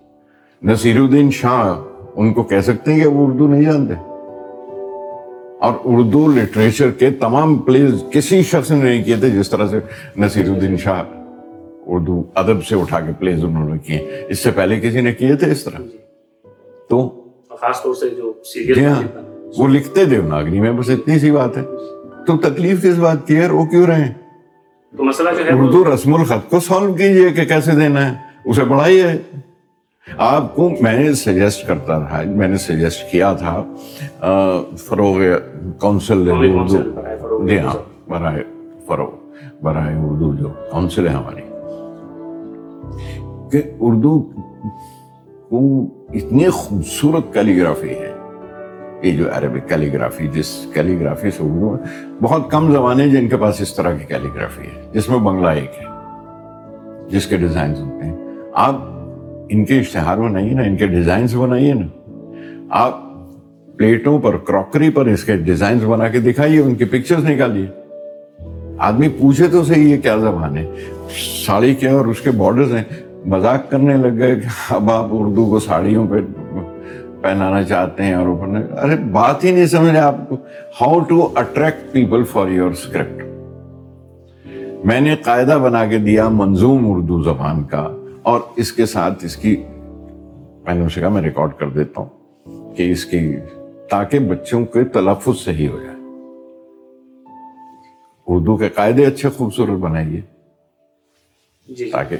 نصیر 0.63 0.99
الدین 0.99 1.31
شاہ 1.31 1.92
ان 2.15 2.33
کو 2.33 2.43
کہہ 2.43 2.59
سکتے 2.59 2.93
ہیں 2.93 2.99
کہ 2.99 3.07
وہ 3.07 3.27
اردو 3.27 3.47
نہیں 3.47 3.61
جانتے۔ 3.61 3.93
اور 5.61 5.73
اردو 5.85 6.27
لٹریچر 6.27 6.91
کے 6.91 7.11
تمام 7.11 7.57
پلیز 7.57 8.03
کسی 8.11 8.43
شخص 8.43 8.71
نے 8.71 8.83
نہیں 8.83 9.03
کیے 9.03 9.15
تھے 9.15 9.29
جس 9.29 9.49
طرح 9.49 9.67
سے 9.67 9.79
نصیر 10.17 10.49
الدین 10.49 10.77
شاہ 10.77 11.03
اردو 11.85 12.23
ادب 12.35 12.63
سے 12.63 12.75
اٹھا 12.75 12.99
کے 12.99 13.11
پلیز 13.19 13.43
انہوں 13.43 13.69
نے 13.69 13.77
کیے۔ 13.77 14.25
اس 14.29 14.39
سے 14.39 14.51
پہلے 14.51 14.79
کسی 14.79 15.01
نے 15.01 15.11
کیے 15.11 15.35
تھے 15.35 15.51
اس 15.51 15.63
طرح؟ 15.63 15.81
تو؟ 16.89 17.21
خاص 17.49 17.83
طور 17.83 17.93
سے 17.93 18.09
جو 18.09 18.33
جی 18.37 18.65
سیریل 18.65 18.85
ہاں 18.85 19.01
وہ 19.57 19.67
لکھتے 19.67 20.05
دیوناگری 20.05 20.59
میں 20.59 20.71
بس 20.71 20.89
اتنی 20.89 21.19
سی 21.19 21.31
بات 21.31 21.57
ہے۔ 21.57 21.61
تو 22.27 22.37
تکلیف 22.37 22.83
کس 22.83 22.97
بات 22.97 23.27
کی 23.27 23.35
ہے؟ 23.35 23.47
رو 23.47 23.65
کیوں 23.65 23.85
رہے 23.85 24.05
ہیں؟ 24.05 24.13
تو 24.97 25.03
مسئلہ 25.03 25.29
جو 25.37 25.45
ہے 25.45 25.53
وہ 25.53 25.67
اردو 25.67 25.93
رسم 25.93 26.13
الخط 26.13 26.49
کو 26.49 26.59
سالو 26.59 26.93
کیجیے 26.93 27.29
کہ 27.29 27.45
کیسے 27.45 27.71
دینا 27.71 28.11
ہے۔ 28.11 28.17
اسے 28.45 28.63
بڑھائیے۔ 28.63 29.03
آپ 30.17 30.55
کو 30.55 30.69
میں 30.81 30.99
نے 30.99 31.13
سجیسٹ 31.13 31.67
کرتا 31.67 31.99
رہا 31.99 32.21
میں 32.25 32.47
نے 32.47 32.57
سجیسٹ 32.57 33.11
کیا 33.11 33.33
تھا 33.33 33.63
فروغ 34.77 35.21
کونسل 35.79 36.29
اردو۔ 36.31 37.47
جی 37.47 37.59
ہاں 37.59 37.73
برائے 38.09 38.43
فروغ 38.87 39.09
برائے 39.61 39.95
اردو 39.95 40.35
جو 40.35 40.49
کونسل 40.71 41.07
ہے 41.07 41.13
ہماری۔ 41.13 41.41
کہ 43.51 43.61
اردو 43.79 44.19
کو 45.49 45.59
اتنی 46.13 46.49
خوبصورت 46.49 47.33
کیلیگرافی 47.33 47.89
ہے 47.89 48.11
یہ 49.01 49.17
جو 49.17 49.29
عربک 49.33 49.69
کیلیگرافی 49.69 50.27
جس 50.27 50.65
کیلیگرافی 50.73 51.31
سے 51.31 51.43
اردو 51.43 51.69
میں 51.71 51.77
بہت 52.21 52.51
کم 52.51 52.73
زبانیں 52.73 53.07
جن 53.07 53.29
کے 53.29 53.37
پاس 53.37 53.61
اس 53.61 53.75
طرح 53.75 53.93
کی 53.93 54.05
کیلیگرافی 54.05 54.67
ہے 54.67 54.81
جس 54.93 55.09
میں 55.09 55.17
بنگلہ 55.17 55.47
ایک 55.47 55.71
ہے 55.81 55.85
جس 57.09 57.25
کے 57.25 57.37
ڈیزائنز 57.37 57.79
ہوتے 57.79 58.05
ہیں۔ 58.05 58.15
آپ 58.53 58.92
ان 59.53 59.65
کے 59.65 59.79
اشتہار 59.79 60.17
بنائیے 60.17 60.53
نا 60.53 60.61
ان 60.61 60.75
کے 60.75 60.87
ڈیزائنز 60.87 61.35
بنائیے 61.35 61.73
نا 61.73 61.87
آپ 62.69 63.01
پلیٹوں 63.77 64.19
پر، 64.19 64.37
کراکری 64.37 64.89
پر 64.89 65.05
اس 65.05 65.23
کے 65.23 65.37
ڈیزائنز 65.37 65.83
بنا 65.85 66.07
کے 66.07 66.19
دکھائیے، 66.19 66.59
ان 66.59 66.75
کی 66.75 66.85
پکچرز 66.85 67.29
نکالیے۔ 67.29 67.65
آدمی 68.79 69.07
پوچھے 69.07 69.47
تو 69.47 69.63
صحیح 69.63 69.95
یہ 69.95 70.01
کیا 70.01 70.15
زبان 70.15 70.57
ہے۔ 70.57 70.71
ساڑی 71.45 71.75
کیا 71.75 71.93
اور 71.93 72.05
اس 72.05 72.21
کے 72.21 72.31
بارڈرز 72.31 72.75
ہیں۔ 72.75 72.83
مذاق 73.25 73.71
کرنے 73.71 73.93
لگ 73.93 74.17
گئے 74.17 74.35
کہ 74.35 74.73
اب 74.73 74.91
آپ 74.91 75.07
اردو 75.11 75.45
کو 75.45 75.59
ساڑیوں 75.59 76.07
پہ 76.07 76.15
پہنانا 77.21 77.63
چاہتے 77.63 78.03
ہیں 78.03 78.13
اور 78.13 78.27
اوپر 78.27 78.77
ارے، 78.77 78.95
بات 78.95 79.43
ہی 79.43 79.51
نہیں 79.51 79.65
سمجھ 79.65 79.91
رہے 79.91 79.99
آپ 79.99 80.29
کو۔ 80.29 80.35
How 80.81 80.99
to 80.99 81.29
attract 81.35 81.91
people 81.91 82.23
for 82.23 82.47
your 82.47 82.71
script 82.71 83.23
میں 84.85 85.01
نے 85.01 85.15
قاعدہ 85.15 85.59
بنا 85.63 85.85
کے 85.85 85.97
دیا 85.97 86.29
منظوم 86.29 86.91
اردو 86.91 87.23
زبان 87.23 87.63
کا۔ 87.63 87.91
اور 88.23 88.41
اس 88.55 88.71
کے 88.73 88.85
ساتھ 88.85 89.25
اس 89.25 89.35
کی 89.35 89.63
میں 90.63 90.73
نے 90.73 90.85
اسے 90.85 91.01
کہا 91.01 91.09
میں 91.09 91.21
ریکارڈ 91.21 91.51
کر 91.57 91.69
دیتا 91.69 92.01
ہوں 92.01 92.75
کہ 92.75 92.91
اس 92.91 93.05
کی 93.05 93.35
تاکہ 93.89 94.19
بچوں 94.19 94.65
کے 94.65 94.83
تلفظ 94.83 95.39
صحیح 95.39 95.69
ہو 95.69 95.79
جائے۔ 95.79 95.95
اردو 98.27 98.57
کے 98.57 98.69
قاعدے 98.69 99.05
اچھے 99.05 99.29
خوبصورت 99.29 99.69
بنائیے۔ 99.69 100.21
جی۔ 101.73 101.89
تاکہ 101.91 102.15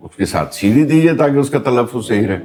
اس 0.00 0.16
کے 0.16 0.24
ساتھ 0.24 0.54
سیدھی 0.54 0.84
دیجیے 0.84 1.14
تاکہ 1.14 1.38
اس 1.38 1.50
کا 1.50 1.58
تلفظ 1.58 2.06
صحیح 2.06 2.26
رہے۔ 2.26 2.38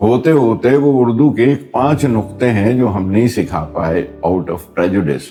ہوتے 0.00 0.30
ہوتے 0.30 0.76
وہ 0.76 1.04
اردو 1.04 1.30
کے 1.30 1.44
ایک 1.44 1.72
پانچ 1.72 2.04
نقطے 2.04 2.50
ہیں 2.50 2.74
جو 2.74 2.88
ہم 2.88 3.10
نہیں 3.10 3.28
سکھا 3.28 3.70
پائے 3.72 4.06
آؤٹ 4.22 4.50
آف 4.50 4.74
پریجوڈس 4.74 5.22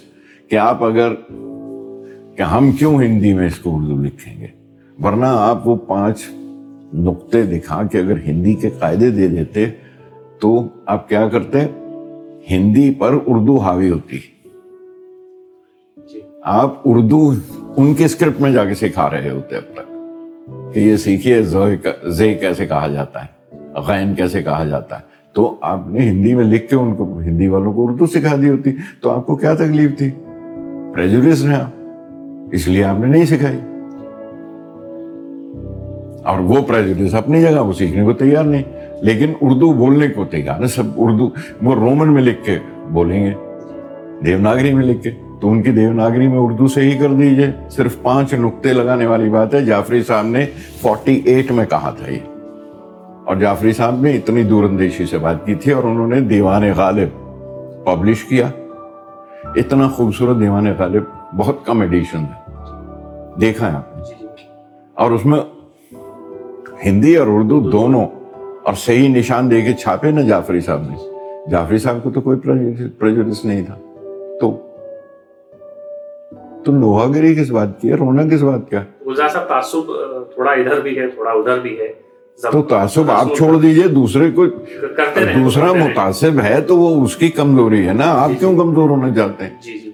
کہ 0.50 0.56
آپ 0.56 0.84
اگر 0.84 1.14
کہ 2.38 2.42
ہم 2.42 2.72
کیوں 2.72 3.02
ہندی 3.04 3.34
میں 3.34 3.48
اس 3.48 3.60
کو 3.60 3.76
اردو 3.76 4.04
لکھیں 4.04 4.42
گے؟ 4.42 4.61
ورنہ 5.04 5.26
آپ 5.26 5.68
وہ 5.68 5.76
پانچ 5.76 6.30
نقطے 6.94 7.44
دکھا 7.44 7.84
کے 7.84 8.00
اگر 8.00 8.14
ہندی 8.26 8.54
کے 8.54 8.70
قاعدے 8.70 9.10
دے 9.10 9.28
دیتے 9.28 9.66
تو 10.40 10.64
آپ 10.86 11.10
کیا 11.10 11.28
کرتے؟ 11.28 11.60
ہندی 12.52 12.94
پر 12.94 13.14
اردو 13.28 13.58
حاوی 13.58 13.90
ہوتی۔ 13.90 14.20
آپ 16.44 16.74
اردو 16.86 17.34
ان 17.78 17.94
کے 17.94 18.06
اسکرپٹ 18.06 18.42
میں 18.42 18.52
جا 18.52 18.66
کے 18.66 18.74
سکھا 18.74 19.10
رہے 19.10 19.30
ہوتے 19.30 19.56
اب 19.56 19.74
تک 19.74 19.92
کہ 20.74 20.80
یہ 20.80 20.96
سیکھیے 20.96 21.42
زے 22.06 22.34
کیسے 22.34 22.66
کہا 22.66 22.88
جاتا 22.88 23.26
ہے، 23.26 23.58
غین 23.88 24.16
کیسے 24.16 24.44
کہا 24.44 24.64
جاتا 24.64 24.96
ہے۔ 24.96 25.02
تو 25.34 25.56
آپ 25.62 25.88
نے 25.88 26.00
ہندی 26.00 26.36
میں 26.36 26.46
لکھ 26.46 26.70
کے 26.70 26.76
ان 26.76 26.96
کو، 26.96 27.20
ہندی 27.20 27.48
والوں 27.48 27.74
کو 27.74 27.88
اردو 27.88 28.06
سکھا 28.06 28.36
دی 28.42 28.50
ہوتی۔ 28.50 28.72
تو 29.02 29.10
آپ 29.10 29.26
کو 29.26 29.36
کیا 29.36 29.54
تکلیف 29.56 29.98
تھی؟ 29.98 30.12
پریجوڈس 30.94 31.44
رہے 31.44 31.56
آپ 31.56 31.72
اس 32.52 32.68
لیے 32.68 32.84
آپ 32.84 33.00
نے 33.00 33.08
نہیں 33.08 33.26
سکھائی۔ 33.26 33.71
اور 36.24 36.40
وہ 36.40 36.56
پریجوڈس 36.68 37.16
اپنی 37.16 37.42
جگہ 37.42 37.60
وہ 37.60 37.74
سیکھنے 37.74 38.04
کو 38.04 38.14
تیار 38.14 38.44
نہیں، 38.44 38.64
لیکن 39.02 39.34
اردو 39.42 39.74
بولنے 39.74 40.08
کو 40.08 40.26
تیار 40.26 40.62
ہے 40.62 40.68
سب 40.68 40.84
اردو، 40.98 41.30
وہ 41.62 41.76
رومن 41.76 42.14
میں 42.14 42.22
لکھ 42.22 42.46
کے 42.46 42.58
بولیں 42.90 43.26
گے۔ 43.26 43.34
دیوناگری 44.26 44.74
میں 44.74 44.84
لکھ 44.84 45.04
کے، 45.04 45.12
تو 45.42 45.52
ان 45.52 45.64
کی 45.64 45.72
دیوناگری 45.72 46.28
میں 46.28 46.38
اردو 46.38 46.68
سے 46.68 46.82
ہی 46.82 46.98
کر 46.98 47.10
دیجیے۔ 47.10 47.70
صرف 47.70 48.02
پانچ 48.02 48.34
نقطے 48.34 48.74
لگانے 48.74 49.06
والی 49.06 49.30
بات 49.30 49.54
ہے، 49.54 49.66
جعفری 49.66 50.04
صاحب 50.04 50.26
نے 50.26 50.46
فورٹی 50.82 51.22
ایٹ 51.26 51.52
میں 51.52 51.66
کہا 51.66 51.90
تھا 51.90 52.12
یہ۔ 52.12 52.20
اور 53.26 53.36
جعفری 53.36 53.74
صاحب 53.74 54.02
نے 54.02 54.14
اتنی 54.14 54.44
دور 54.44 54.64
اندیشی 54.64 55.06
سے 55.06 55.18
بات 55.18 55.46
کی 55.46 55.56
تھی 55.56 55.72
اور 55.72 55.84
انہوں 55.84 56.08
نے 56.08 56.22
دیوان 56.22 56.64
غالب 56.78 57.10
پبلش 57.86 58.24
کیا۔ 58.24 58.48
اتنا 59.56 59.88
خوبصورت 59.88 60.40
دیوان 60.40 60.66
غالب، 60.78 61.04
بہت 61.38 61.66
کم 61.66 61.82
ایڈیشن 61.82 62.18
ہے۔ 62.18 62.52
دیکھا 63.42 63.72
ہے 63.72 63.78
آپ 63.78 63.98
نے۔ 63.98 64.26
اور 64.94 65.12
اس 65.12 65.26
میں 65.26 65.40
ہندی 66.86 67.16
اور 67.16 67.28
اردو 67.30 67.60
دونوں 67.60 68.06
اور 68.64 68.74
صحیح 68.74 69.10
نشان 69.10 69.52
دے 69.52 69.62
کے 69.62 69.74
چھاپے 69.74 70.12
نا 70.12 70.22
جعفری 70.22 70.62
صاحب 70.62 70.82
نے۔ 70.82 70.96
جعفری 71.52 71.78
صاحب 71.78 71.98
کو 72.04 72.12
تو 72.12 72.22
کوئی 72.22 72.40
پریجوڈس 72.98 73.46
نہیں 73.46 73.66
تھا۔ 73.66 73.78
تو 74.42 74.68
تو 76.66 76.72
لوہا 76.72 77.08
گری 77.16 77.36
کس 77.36 77.52
بات 77.52 77.82
کی 77.82 77.90
ہے؟ 77.90 77.96
رونا 77.96 78.24
کس 78.24 78.42
بات 78.42 78.72
کا 78.72 78.82
صاحب 79.28 79.48
تعصب 79.48 79.86
تھوڑا 80.34 80.52
ادھر 80.52 80.82
بھی 80.82 81.00
ہے 81.00 81.08
تھوڑا 81.08 81.32
ادھر 81.32 81.60
بھی 81.60 81.80
ہے۔ 81.80 81.94
تو 82.52 82.62
تعصب 82.62 83.12
آپ 83.12 83.26
چھوڑ 83.38 83.58
دیجیے 83.58 83.88
دوسرے 83.88 84.32
کو 84.32 84.46
دوسرا 85.36 85.74
متاثب 85.74 86.40
ہے 86.44 86.62
تو 86.62 86.78
وہ 86.78 87.04
اس 87.04 87.16
کی 87.16 87.30
کمزوری 87.30 87.88
ہے 87.88 87.94
نا۔ 87.94 88.06
آپ 88.06 88.30
کیوں 88.40 88.58
کمزور 88.58 88.90
ہونا 88.90 89.16
چاہتے 89.16 89.44
ہیں؟ 89.44 89.62
جی 89.62 89.80
جی۔ 89.80 89.92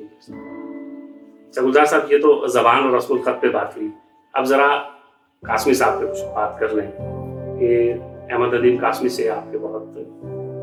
اچھا 1.49 1.85
صاحب 1.85 2.11
یہ 2.11 2.17
تو 2.17 2.47
زبان 2.47 2.83
اور 2.83 2.91
رسم 2.91 3.13
الخط 3.13 3.41
پہ 3.41 3.47
بات 3.47 3.77
ہوئی۔ 3.77 3.89
اب 4.33 4.45
ذرا 4.45 4.96
قاسمی 5.43 5.73
صاحب 5.73 6.01
پہ 6.01 6.05
کچھ 6.05 6.21
بات 6.35 6.59
کر 6.59 6.67
لیں۔ 6.69 6.91
کہ 7.59 7.93
احمد 8.31 8.53
ندیم 8.53 8.75
قاسمی 8.81 9.09
سے 9.09 9.29
آپ 9.29 9.51
کے 9.51 9.57
بہت 9.57 9.83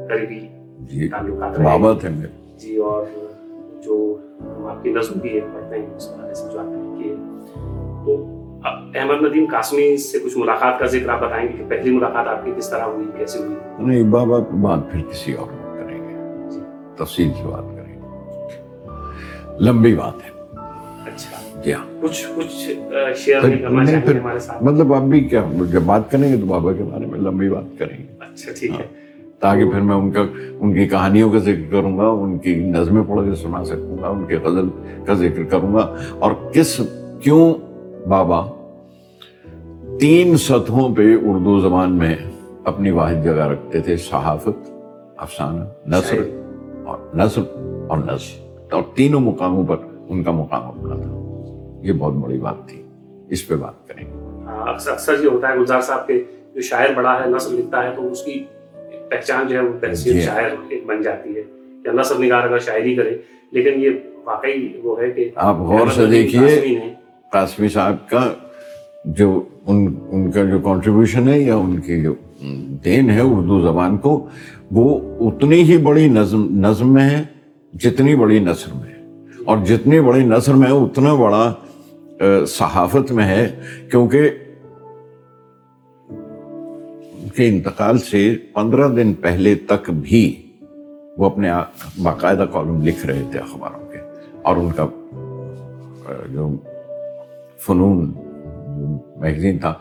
قریبی 0.08 0.48
جی۔ 0.80 1.08
تعلقات 1.08 1.60
رہے۔ 2.04 2.10
میرے۔ 2.10 2.56
جی 2.56 2.76
اور 2.76 3.04
جو 3.82 4.18
ہم 4.56 4.66
آپ 4.66 4.82
کی 4.82 4.92
نظم 4.92 5.18
بھی 5.20 5.34
ہے 5.34 5.40
پڑھتے 5.40 5.78
ہیں 5.78 5.96
اس 5.96 6.08
حوالے 6.08 6.34
سے 6.34 6.52
جو 6.52 6.58
آپ 6.58 6.66
نے 6.68 7.04
کی 7.04 7.14
تو 8.06 8.26
احمد 8.94 9.22
ندیم 9.22 9.44
قاسمی 9.52 9.96
سے 9.96 10.18
کچھ 10.18 10.38
ملاقات 10.38 10.78
کا 10.78 10.86
ذکر 10.86 11.08
آپ 11.08 11.20
بتائیں 11.20 11.48
گے 11.48 11.52
کہ 11.58 11.64
پہلی 11.68 11.90
ملاقات 11.90 12.26
آپ 12.28 12.44
کی 12.44 12.52
کس 12.56 12.70
طرح 12.70 12.84
ہوئی 12.84 13.06
کیسے 13.18 13.38
ہوئی؟ 13.38 13.54
نہیں 13.78 14.02
بابا 14.02 14.40
کی 14.40 14.56
بات 14.56 14.78
پھر 14.92 15.00
کسی 15.10 15.32
اور 15.32 15.46
کریں 15.74 16.08
گے۔ 16.08 16.14
تفصیل 16.96 17.30
سے 17.32 17.46
بات 17.46 17.64
کریں 17.76 17.94
گے۔ 17.94 18.08
لمبی 19.60 19.94
بات 19.94 20.14
ہے۔ 20.14 20.33
ہاں 21.72 21.84
کچھ 22.00 22.26
کچھ 22.36 22.70
شیئر 23.16 23.40
نہیں 23.42 24.00
پھر 24.06 24.20
مطلب 24.60 24.94
اب 24.94 25.02
بھی 25.02 25.20
کیا 25.20 25.44
جب 25.70 25.82
بات 25.82 26.10
کریں 26.10 26.32
گے 26.32 26.40
تو 26.40 26.46
بابا 26.46 26.72
کے 26.72 26.82
بارے 26.82 27.06
میں 27.06 27.18
لمبی 27.18 27.48
بات 27.48 27.78
کریں 27.78 27.98
گے۔ 27.98 28.02
اچھا 28.20 28.52
ٹھیک 28.60 28.70
ہے۔ 28.70 28.84
تاکہ 29.40 29.70
پھر 29.70 29.80
میں 29.80 29.94
ان 29.96 30.10
کا 30.10 30.22
ان 30.60 30.74
کی 30.74 30.86
کہانیوں 30.88 31.30
کا 31.30 31.38
ذکر 31.38 31.70
کروں 31.70 31.98
گا 31.98 32.08
ان 32.08 32.38
کی 32.38 32.54
نظمیں 32.54 33.02
پڑھ 33.02 33.24
کے 33.24 33.34
سنا 33.34 33.64
سکوں 33.64 34.02
گا 34.02 34.08
ان 34.08 34.24
کے 34.24 34.36
غزل 34.36 34.68
کا 35.04 35.14
ذکر 35.14 35.44
کروں 35.44 35.74
گا۔ 35.74 35.94
اور 36.18 36.32
کس 36.52 36.80
کیوں 37.22 37.54
بابا؟ 38.08 38.46
تین 40.00 40.36
سطحوں 40.36 40.94
پہ 40.94 41.02
اردو 41.22 41.60
زبان 41.60 41.92
میں 41.92 42.16
اپنی 42.64 42.90
واحد 42.90 43.24
جگہ 43.24 43.46
رکھتے 43.46 43.80
تھے 43.80 43.96
صحافت 43.96 44.70
افسانہ 45.16 45.60
نثر 45.86 46.18
اور 46.84 46.98
نثر 47.16 47.42
اور 47.88 47.98
نثر۔ 47.98 48.58
اور 48.74 48.82
تینوں 48.94 49.20
مقاموں 49.20 49.66
پر 49.66 49.76
ان 50.08 50.22
کا 50.22 50.30
مقام 50.30 50.62
اپنا 50.62 50.94
تھا۔ 50.96 51.23
یہ 51.84 51.92
بہت 51.92 52.14
بڑی 52.14 52.38
بات 52.38 52.68
تھی۔ 52.68 52.82
اس 53.28 53.48
پہ 53.48 53.54
بات 53.54 53.88
کریں۔ 53.88 54.04
گے 54.04 54.10
ہاں، 54.46 54.68
اکثر 54.68 54.90
اکثر 54.90 55.22
یہ 55.22 55.28
ہوتا 55.28 55.48
ہے 55.48 55.54
گلزار 55.54 55.80
صاحب 55.80 56.06
کے 56.06 56.22
جو 56.54 56.60
شاعر 56.60 56.92
بڑا 56.96 57.24
ہے 57.24 57.30
نثر 57.30 57.50
لکھتا 57.50 57.82
ہے 57.84 57.90
تو 57.96 58.10
اس 58.10 58.22
کی 58.22 58.42
پہچان 59.10 59.46
جو 59.48 59.56
ہے 59.56 59.62
وہ 59.62 59.72
بحثیت 59.80 60.14
جی۔ 60.14 60.20
شاعر 60.20 60.50
ایک 60.68 60.86
بن 60.86 61.02
جاتی 61.02 61.36
ہے۔ 61.36 61.42
یا 61.84 61.92
نثر 61.92 62.18
نگار 62.18 62.42
اگر 62.42 62.58
شاعری 62.58 62.94
کرے 62.94 63.16
لیکن 63.52 63.80
یہ 63.80 63.90
واقعی 64.24 64.68
وہ 64.82 65.00
ہے 65.00 65.10
کہ 65.10 65.28
آپ 65.34 65.56
غور 65.60 65.86
سے 65.94 66.06
دیکھیے 66.06 66.78
قاسمی 67.32 67.68
صاحب 67.68 68.08
کا 68.10 68.32
جو 69.04 69.28
ان 69.66 69.76
ان 70.10 70.30
کا 70.30 70.44
جو 70.44 70.58
کنٹریبیوشن 70.58 71.28
ہے 71.28 71.38
یا 71.40 71.54
ان 71.56 71.78
کی 71.80 72.00
جو 72.02 72.14
دین 72.84 73.10
ہے 73.10 73.20
اردو 73.20 73.60
زبان 73.60 73.96
کو 73.96 74.26
وہ 74.72 74.86
اتنی 75.20 75.62
ہی 75.62 75.76
بڑی 75.76 76.08
نظم 76.08 76.46
نظم 76.60 76.94
میں 76.94 77.08
ہے 77.10 77.22
جتنی 77.74 78.14
بڑی 78.14 78.38
نثر 78.38 78.74
میں۔ 78.74 78.88
ہے 78.88 79.02
اور 79.44 79.58
جتنی 79.58 80.00
بڑی 80.00 80.24
نثر 80.24 80.54
میں 80.54 80.66
ہے 80.66 80.72
اتنا 80.72 81.14
بڑا 81.14 81.52
صحافت 82.48 83.12
میں 83.12 83.26
ہے، 83.26 83.46
کیونکہ 83.90 84.30
ان 86.08 87.28
کے 87.36 87.48
انتقال 87.48 87.98
سے 87.98 88.20
پندرہ 88.54 88.88
دن 88.96 89.12
پہلے 89.20 89.54
تک 89.66 89.90
بھی 90.02 90.24
وہ 91.18 91.24
اپنے 91.26 91.50
باقاعدہ 92.02 92.46
کالم 92.52 92.82
لکھ 92.86 93.06
رہے 93.06 93.22
تھے 93.32 93.38
اخباروں 93.38 93.86
کے، 93.92 93.98
اور 94.42 94.56
ان 94.56 94.70
کا 94.76 94.86
جو 96.32 96.48
فنون 97.66 98.12
میگزین 99.20 99.58
تھا، 99.58 99.72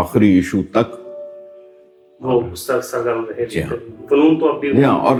آخری 0.00 0.28
ایشو 0.34 0.62
تک 0.72 0.94
وہ 2.20 2.40
جی 3.50 3.62
ہاں۔ 3.62 3.76
فنون 4.08 4.38
تو 4.38 4.60
جی 4.62 4.84
ہاں، 4.84 4.98
اور 5.00 5.16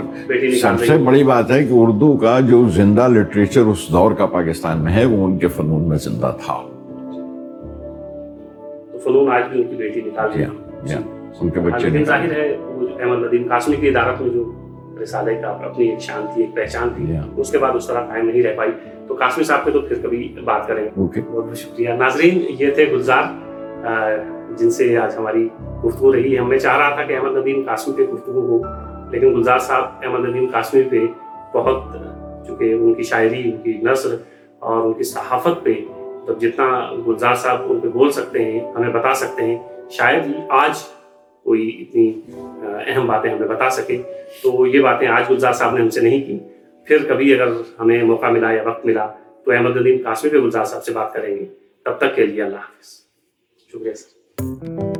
سب 0.61 0.83
سے۔ 0.85 0.97
بڑی 0.97 1.23
بات 1.23 1.51
ہے 1.51 1.63
کہ 1.63 1.73
اردو 1.73 2.17
کا 2.17 2.39
جو 2.39 2.67
زندہ 2.69 3.07
لٹریچر 3.07 3.61
اس 3.61 3.87
دور 3.91 4.11
کا 4.11 4.25
پاکستان 4.25 4.83
میں 4.83 4.93
ہے 4.93 5.05
وہ 5.05 5.25
ان 5.25 5.37
کے 5.37 5.47
فنون 5.47 5.89
میں 5.89 5.97
زندہ 5.97 6.35
تھا۔ 6.45 6.53
تو 8.91 8.97
فنون 9.03 9.31
آج 9.31 9.43
بھی 9.51 9.61
ان 9.61 9.67
کی 9.67 9.75
بیٹی 9.75 10.01
نکال 10.01 10.29
جی 10.35 10.43
ہاں 10.43 10.87
جی 10.87 10.95
ان 11.41 11.49
کے 11.49 11.59
بچے 11.59 12.03
ظاہر 12.03 12.31
ہے 12.31 12.47
احمد 12.99 13.25
ندیم 13.25 13.47
قاسمی 13.49 13.75
کی 13.75 13.87
ادارت 13.87 14.21
میں 14.21 14.29
جو 14.29 14.51
رسالے 15.03 15.35
کا 15.35 15.49
اپنی 15.49 15.89
ایک 15.89 15.99
شان 15.99 16.25
تھی 16.33 16.43
ایک 16.43 16.55
پہچان 16.55 16.89
تھی۔ 16.95 17.17
اس 17.37 17.51
کے 17.51 17.57
بعد 17.57 17.75
اس 17.75 17.87
طرح 17.87 18.01
قائم 18.01 18.29
نہیں 18.29 18.43
رہ 18.43 18.55
پائی۔ 18.57 18.71
تو 19.07 19.13
قاسمی 19.13 19.43
صاحب 19.43 19.65
پہ 19.65 19.71
تو 19.71 19.81
پھر 19.81 19.95
کبھی 20.03 20.33
بات 20.45 20.67
کریں 20.67 20.83
گے۔ 20.83 20.89
بہت 20.97 21.17
بہت 21.31 21.57
شکریہ۔ 21.57 21.89
ناظرین 21.89 22.41
یہ 22.59 22.71
تھے 22.71 22.85
گلزار۔ 22.91 23.23
جن 24.57 24.71
سے 24.71 24.97
آج 24.97 25.15
ہماری 25.17 25.47
گفتگو 25.85 26.13
رہی 26.13 26.37
ہم 26.39 26.49
میں 26.49 26.59
چاہ 26.59 26.77
رہا 26.77 26.95
تھا 26.95 27.03
کہ 27.03 27.15
احمد 27.17 27.37
ندیم 27.37 27.61
قاسمی 27.65 27.93
پہ 27.97 28.11
گفتگو 28.11 28.39
ہو، 28.39 28.61
لیکن 29.11 29.35
گلزار 29.35 29.59
صاحب 29.59 29.83
احمد 30.03 30.29
ندیم 30.29 30.47
قاسمی 30.51 30.83
پہ 30.83 31.05
بہت، 31.53 31.83
چونکہ 32.47 32.73
ان 32.73 32.93
کی 32.93 33.03
شاعری، 33.03 33.41
ان 33.43 33.61
کی 33.63 33.77
نثر 33.83 34.15
اور 34.59 34.85
ان 34.85 34.93
کی 34.93 35.03
صحافت 35.03 35.63
پہ 35.63 35.73
تو 36.27 36.33
جتنا 36.33 36.91
گلزار 37.07 37.35
صاحب 37.35 37.61
ان 37.69 37.79
پہ 37.79 37.87
بول 37.87 38.11
سکتے 38.11 38.43
ہیں، 38.45 38.73
ہمیں 38.73 38.89
بتا 38.89 39.13
سکتے 39.13 39.45
ہیں، 39.45 39.57
شاید 39.89 40.25
ہی 40.25 40.33
آج 40.49 40.83
کوئی 41.43 41.69
اتنی 41.81 42.13
اہم 42.87 43.07
باتیں 43.07 43.29
ہمیں 43.31 43.47
بتا 43.47 43.69
سکے۔ 43.69 44.01
تو 44.43 44.65
یہ 44.67 44.81
باتیں 44.81 45.07
آج 45.07 45.29
گلزار 45.29 45.53
صاحب 45.53 45.75
نے 45.75 45.81
ہم 45.81 45.89
سے 45.89 46.01
نہیں 46.01 46.21
کی۔ 46.27 46.39
پھر 46.85 46.97
کبھی 47.07 47.33
اگر 47.33 47.53
ہمیں 47.79 48.03
موقع 48.03 48.25
ملا 48.25 48.51
یا 48.51 48.61
وقت 48.65 48.85
ملا، 48.85 49.07
تو 49.45 49.51
احمد 49.51 49.77
ندیم 49.77 49.97
قاسمی 50.03 50.29
پہ 50.29 50.37
گلزار 50.37 50.65
صاحب 50.65 50.83
سے 50.83 50.91
بات 50.93 51.13
کریں 51.13 51.35
گے۔ 51.35 51.45
تب 51.85 51.97
تک 51.97 52.15
کے 52.15 52.25
لیے 52.25 52.43
اللہ 52.43 52.55
حافظ۔ 52.55 53.06
شکریہ 53.71 53.93
سر 53.93 54.96